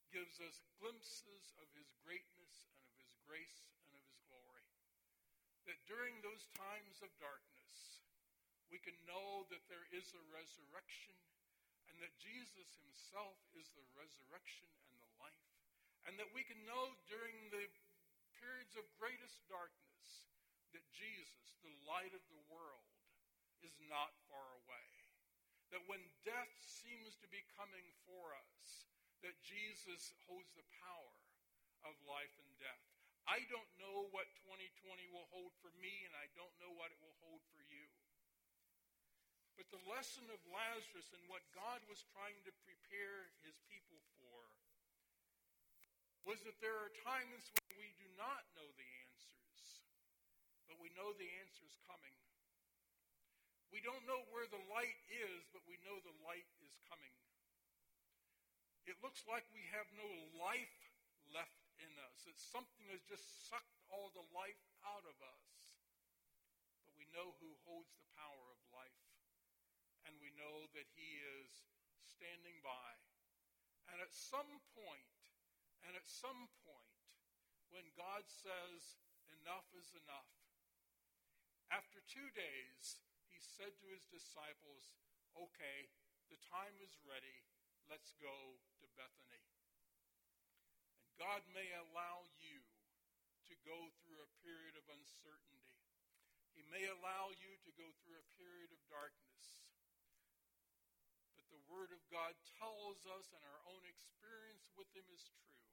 gives 0.08 0.40
us 0.40 0.64
glimpses 0.80 1.52
of 1.60 1.68
his 1.76 1.92
greatness 2.08 2.72
and 2.72 2.88
of 2.88 2.96
his 2.96 3.12
grace 3.28 3.68
and 3.84 3.92
of 3.92 4.00
his 4.00 4.16
glory. 4.32 4.64
That 5.68 5.76
during 5.84 6.24
those 6.24 6.48
times 6.56 7.04
of 7.04 7.12
darkness, 7.20 8.00
we 8.72 8.80
can 8.80 8.96
know 9.04 9.44
that 9.52 9.68
there 9.68 9.84
is 9.92 10.08
a 10.16 10.24
resurrection 10.32 11.20
and 11.92 12.00
that 12.00 12.16
Jesus 12.16 12.72
himself 12.80 13.36
is 13.60 13.68
the 13.76 13.84
resurrection 13.92 14.72
and 14.88 14.96
the 15.04 15.12
life. 15.20 15.52
And 16.08 16.16
that 16.16 16.32
we 16.32 16.48
can 16.48 16.64
know 16.64 16.96
during 17.12 17.36
the 17.52 17.68
periods 18.40 18.72
of 18.80 18.88
greatest 18.96 19.44
darkness 19.52 20.32
that 20.72 20.86
Jesus, 20.96 21.60
the 21.60 21.76
light 21.84 22.16
of 22.16 22.24
the 22.32 22.40
world, 22.48 22.93
is 23.64 23.76
not 23.88 24.12
far 24.28 24.48
away. 24.64 24.88
That 25.72 25.82
when 25.90 26.04
death 26.22 26.54
seems 26.60 27.16
to 27.18 27.28
be 27.32 27.42
coming 27.56 27.88
for 28.06 28.36
us, 28.36 28.86
that 29.24 29.40
Jesus 29.40 30.12
holds 30.28 30.52
the 30.52 30.68
power 30.84 31.16
of 31.88 31.96
life 32.04 32.32
and 32.38 32.52
death. 32.60 32.84
I 33.24 33.40
don't 33.48 33.72
know 33.80 34.12
what 34.12 34.28
2020 34.44 34.68
will 35.08 35.24
hold 35.32 35.56
for 35.64 35.72
me, 35.80 36.04
and 36.04 36.12
I 36.12 36.28
don't 36.36 36.52
know 36.60 36.76
what 36.76 36.92
it 36.92 37.00
will 37.00 37.16
hold 37.24 37.40
for 37.56 37.64
you. 37.64 37.88
But 39.56 39.70
the 39.72 39.80
lesson 39.88 40.28
of 40.28 40.42
Lazarus 40.52 41.08
and 41.16 41.24
what 41.30 41.40
God 41.56 41.80
was 41.88 42.04
trying 42.12 42.36
to 42.44 42.52
prepare 42.68 43.32
his 43.40 43.56
people 43.70 44.02
for 44.20 44.52
was 46.28 46.40
that 46.44 46.60
there 46.60 46.76
are 46.76 46.92
times 47.04 47.48
when 47.52 47.72
we 47.80 47.92
do 48.00 48.08
not 48.16 48.44
know 48.56 48.68
the 48.76 48.90
answers. 49.08 49.84
But 50.68 50.80
we 50.80 50.92
know 50.96 51.12
the 51.16 51.32
answer 51.40 51.64
is 51.64 51.76
coming. 51.84 52.16
We 53.74 53.82
don't 53.82 54.06
know 54.06 54.22
where 54.30 54.46
the 54.46 54.62
light 54.70 55.02
is, 55.10 55.50
but 55.50 55.66
we 55.66 55.82
know 55.82 55.98
the 56.06 56.14
light 56.22 56.46
is 56.62 56.78
coming. 56.86 57.10
It 58.86 59.02
looks 59.02 59.26
like 59.26 59.42
we 59.50 59.66
have 59.74 59.90
no 59.98 60.06
life 60.38 60.78
left 61.34 61.58
in 61.82 61.90
us. 62.06 62.22
That 62.22 62.38
something 62.38 62.86
has 62.94 63.02
just 63.10 63.50
sucked 63.50 63.82
all 63.90 64.14
the 64.14 64.22
life 64.30 64.62
out 64.86 65.02
of 65.02 65.18
us. 65.26 65.46
But 66.86 66.94
we 66.94 67.10
know 67.10 67.34
who 67.42 67.50
holds 67.66 67.90
the 67.98 68.06
power 68.14 68.46
of 68.54 68.62
life. 68.70 69.02
And 70.06 70.14
we 70.22 70.30
know 70.38 70.70
that 70.78 70.86
he 70.94 71.18
is 71.42 71.50
standing 72.06 72.62
by. 72.62 72.94
And 73.90 73.98
at 73.98 74.14
some 74.14 74.62
point, 74.78 75.18
and 75.82 75.98
at 75.98 76.06
some 76.06 76.46
point, 76.62 77.02
when 77.74 77.90
God 77.98 78.22
says, 78.30 79.02
enough 79.42 79.66
is 79.74 79.98
enough, 79.98 80.30
after 81.74 81.98
two 82.06 82.30
days, 82.38 83.02
said 83.44 83.76
to 83.80 83.86
his 83.92 84.08
disciples, 84.08 84.96
Okay, 85.36 85.90
the 86.32 86.40
time 86.48 86.74
is 86.80 86.96
ready. 87.04 87.44
Let's 87.90 88.16
go 88.16 88.56
to 88.80 88.86
Bethany. 88.96 89.44
And 91.04 91.12
God 91.20 91.44
may 91.52 91.68
allow 91.76 92.24
you 92.40 92.64
to 93.50 93.54
go 93.68 93.92
through 94.00 94.24
a 94.24 94.34
period 94.40 94.78
of 94.80 94.88
uncertainty. 94.88 95.84
He 96.56 96.64
may 96.72 96.88
allow 96.88 97.34
you 97.34 97.52
to 97.66 97.70
go 97.76 97.92
through 98.00 98.16
a 98.16 98.32
period 98.40 98.72
of 98.72 98.80
darkness. 98.88 99.66
But 101.36 101.50
the 101.50 101.60
Word 101.68 101.92
of 101.92 102.00
God 102.08 102.32
tells 102.56 103.04
us, 103.04 103.34
and 103.34 103.42
our 103.44 103.62
own 103.68 103.84
experience 103.84 104.70
with 104.78 104.88
Him 104.94 105.04
is 105.10 105.28
true, 105.34 105.66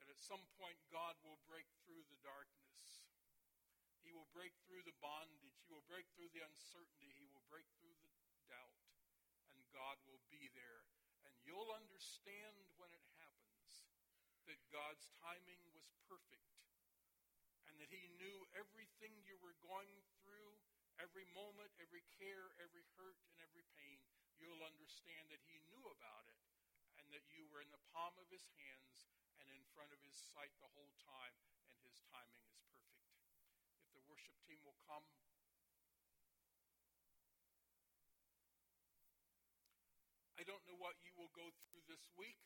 that 0.00 0.10
at 0.10 0.18
some 0.18 0.42
point 0.58 0.80
God 0.90 1.14
will 1.22 1.38
break 1.46 1.68
through 1.84 2.02
the 2.08 2.18
darkness 2.24 3.03
he 4.04 4.12
will 4.12 4.28
break 4.36 4.52
through 4.68 4.84
the 4.84 4.94
bondage. 5.00 5.56
He 5.64 5.72
will 5.72 5.88
break 5.88 6.04
through 6.12 6.28
the 6.36 6.44
uncertainty. 6.44 7.08
He 7.16 7.24
will 7.32 7.42
break 7.48 7.64
through 7.80 7.96
the 8.04 8.12
doubt. 8.52 8.76
And 9.50 9.58
God 9.72 9.96
will 10.04 10.20
be 10.28 10.52
there. 10.52 10.84
And 11.24 11.32
you'll 11.48 11.72
understand 11.72 12.60
when 12.76 12.92
it 12.92 13.04
happens 13.16 13.88
that 14.44 14.60
God's 14.68 15.08
timing 15.24 15.64
was 15.72 15.88
perfect 16.04 16.52
and 17.64 17.80
that 17.80 17.88
He 17.88 18.12
knew 18.20 18.44
everything 18.52 19.16
you 19.24 19.40
were 19.40 19.56
going 19.64 20.04
through, 20.20 20.52
every 21.00 21.24
moment, 21.32 21.72
every 21.80 22.04
care, 22.20 22.52
every 22.60 22.84
hurt, 23.00 23.16
and 23.32 23.40
every 23.40 23.64
pain, 23.80 24.04
you'll 24.36 24.60
understand 24.62 25.32
that 25.32 25.40
He 25.48 25.64
knew 25.72 25.84
about 25.88 26.28
it 26.28 26.44
and 27.00 27.08
that 27.10 27.24
you 27.32 27.48
were 27.48 27.64
in 27.64 27.72
the 27.72 27.86
palm 27.96 28.14
of 28.20 28.28
His 28.28 28.44
hands 28.60 29.08
and 29.40 29.48
in 29.48 29.64
front 29.72 29.90
of 29.90 30.00
His 30.04 30.14
sight 30.14 30.52
the 30.60 30.70
whole 30.76 30.92
time, 31.02 31.34
and 31.72 31.80
His 31.82 32.04
timing 32.12 32.44
is 32.44 32.52
perfect. 32.60 32.73
Worship 34.14 34.38
team 34.46 34.62
will 34.62 34.78
come. 34.86 35.02
I 40.38 40.46
don't 40.46 40.62
know 40.70 40.78
what 40.78 40.94
you 41.02 41.10
will 41.18 41.34
go 41.34 41.50
through 41.66 41.82
this 41.90 42.06
week. 42.14 42.38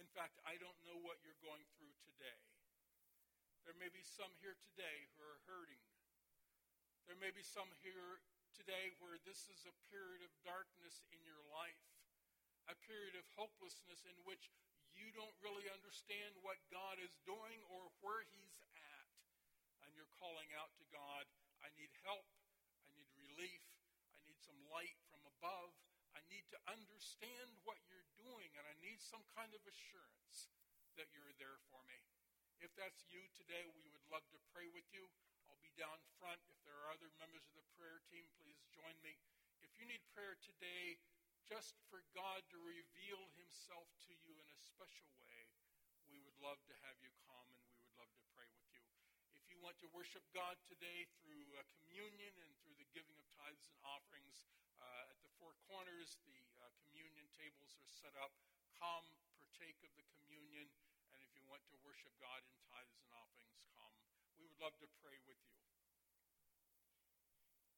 In 0.00 0.08
fact, 0.16 0.40
I 0.48 0.56
don't 0.56 0.80
know 0.80 0.96
what 0.96 1.20
you're 1.20 1.36
going 1.44 1.68
through 1.76 1.92
today. 2.08 2.40
There 3.68 3.76
may 3.76 3.92
be 3.92 4.00
some 4.00 4.32
here 4.40 4.56
today 4.72 5.12
who 5.12 5.28
are 5.28 5.44
hurting. 5.44 5.84
There 7.04 7.20
may 7.20 7.28
be 7.28 7.44
some 7.44 7.68
here 7.84 8.24
today 8.56 8.96
where 9.04 9.20
this 9.28 9.44
is 9.52 9.68
a 9.68 9.76
period 9.92 10.24
of 10.24 10.32
darkness 10.40 11.04
in 11.12 11.20
your 11.28 11.44
life, 11.52 11.84
a 12.72 12.76
period 12.88 13.12
of 13.12 13.28
hopelessness 13.36 14.08
in 14.08 14.16
which 14.24 14.48
you 14.96 15.12
don't 15.12 15.36
really 15.44 15.68
understand 15.68 16.32
what 16.40 16.56
God 16.72 16.96
is 16.96 17.12
doing 17.28 17.60
or 17.68 17.92
where 18.00 18.24
He's 18.32 18.56
calling 20.24 20.48
out 20.56 20.72
to 20.80 20.88
God, 20.88 21.28
I 21.60 21.68
need 21.76 21.92
help, 22.00 22.24
I 22.80 22.88
need 22.96 23.12
relief, 23.12 23.60
I 24.08 24.16
need 24.24 24.40
some 24.40 24.56
light 24.72 24.96
from 25.12 25.20
above, 25.36 25.76
I 26.16 26.24
need 26.32 26.48
to 26.48 26.56
understand 26.64 27.52
what 27.68 27.76
you're 27.92 28.08
doing, 28.16 28.48
and 28.56 28.64
I 28.64 28.72
need 28.80 29.04
some 29.04 29.20
kind 29.36 29.52
of 29.52 29.60
assurance 29.68 30.48
that 30.96 31.12
you're 31.12 31.36
there 31.36 31.60
for 31.68 31.84
me. 31.84 32.00
If 32.64 32.72
that's 32.72 33.04
you 33.12 33.20
today, 33.36 33.68
we 33.76 33.84
would 33.92 34.08
love 34.08 34.24
to 34.32 34.40
pray 34.48 34.64
with 34.72 34.88
you. 34.96 35.04
I'll 35.44 35.60
be 35.60 35.76
down 35.76 36.00
front. 36.16 36.40
If 36.48 36.56
there 36.64 36.78
are 36.88 36.96
other 36.96 37.12
members 37.20 37.44
of 37.52 37.60
the 37.60 37.68
prayer 37.76 38.00
team, 38.08 38.24
please 38.40 38.64
join 38.72 38.96
me. 39.04 39.20
If 39.60 39.76
you 39.76 39.84
need 39.84 40.00
prayer 40.16 40.40
today, 40.40 40.96
just 41.44 41.76
for 41.92 42.00
God 42.16 42.40
to 42.48 42.56
reveal 42.64 43.20
Himself 43.36 43.92
to 44.08 44.16
you 44.24 44.32
in 44.40 44.48
a 44.48 44.56
special 44.56 45.12
way, 45.20 45.52
we 46.08 46.16
would 46.24 46.38
love 46.40 46.64
to 46.72 46.74
have 46.88 46.96
you 47.04 47.12
come 47.28 47.44
and 47.52 47.60
we 47.68 47.76
would 47.76 47.92
love 48.00 48.08
to 48.16 48.24
pray 48.32 48.48
with 48.48 48.64
you. 48.72 48.80
If 49.36 49.44
you 49.52 49.53
want 49.64 49.80
to 49.80 49.88
worship 49.96 50.20
God 50.36 50.60
today 50.68 51.08
through 51.24 51.40
uh, 51.56 51.64
communion 51.80 52.36
and 52.36 52.52
through 52.60 52.76
the 52.76 52.84
giving 52.92 53.16
of 53.16 53.24
tithes 53.32 53.64
and 53.64 53.80
offerings, 53.80 54.44
uh, 54.76 55.08
at 55.08 55.16
the 55.24 55.32
four 55.40 55.56
corners, 55.64 56.20
the 56.28 56.36
uh, 56.60 56.68
communion 56.84 57.24
tables 57.40 57.72
are 57.80 57.88
set 57.88 58.12
up. 58.20 58.28
Come, 58.76 59.08
partake 59.40 59.80
of 59.80 59.88
the 59.96 60.04
communion. 60.20 60.68
And 61.16 61.24
if 61.24 61.32
you 61.32 61.48
want 61.48 61.64
to 61.72 61.80
worship 61.80 62.12
God 62.20 62.44
in 62.44 62.60
tithes 62.68 62.92
and 63.00 63.08
offerings, 63.16 63.56
come. 63.72 63.96
We 64.36 64.44
would 64.44 64.60
love 64.60 64.76
to 64.84 64.88
pray 65.00 65.16
with 65.24 65.40
you. 65.48 65.73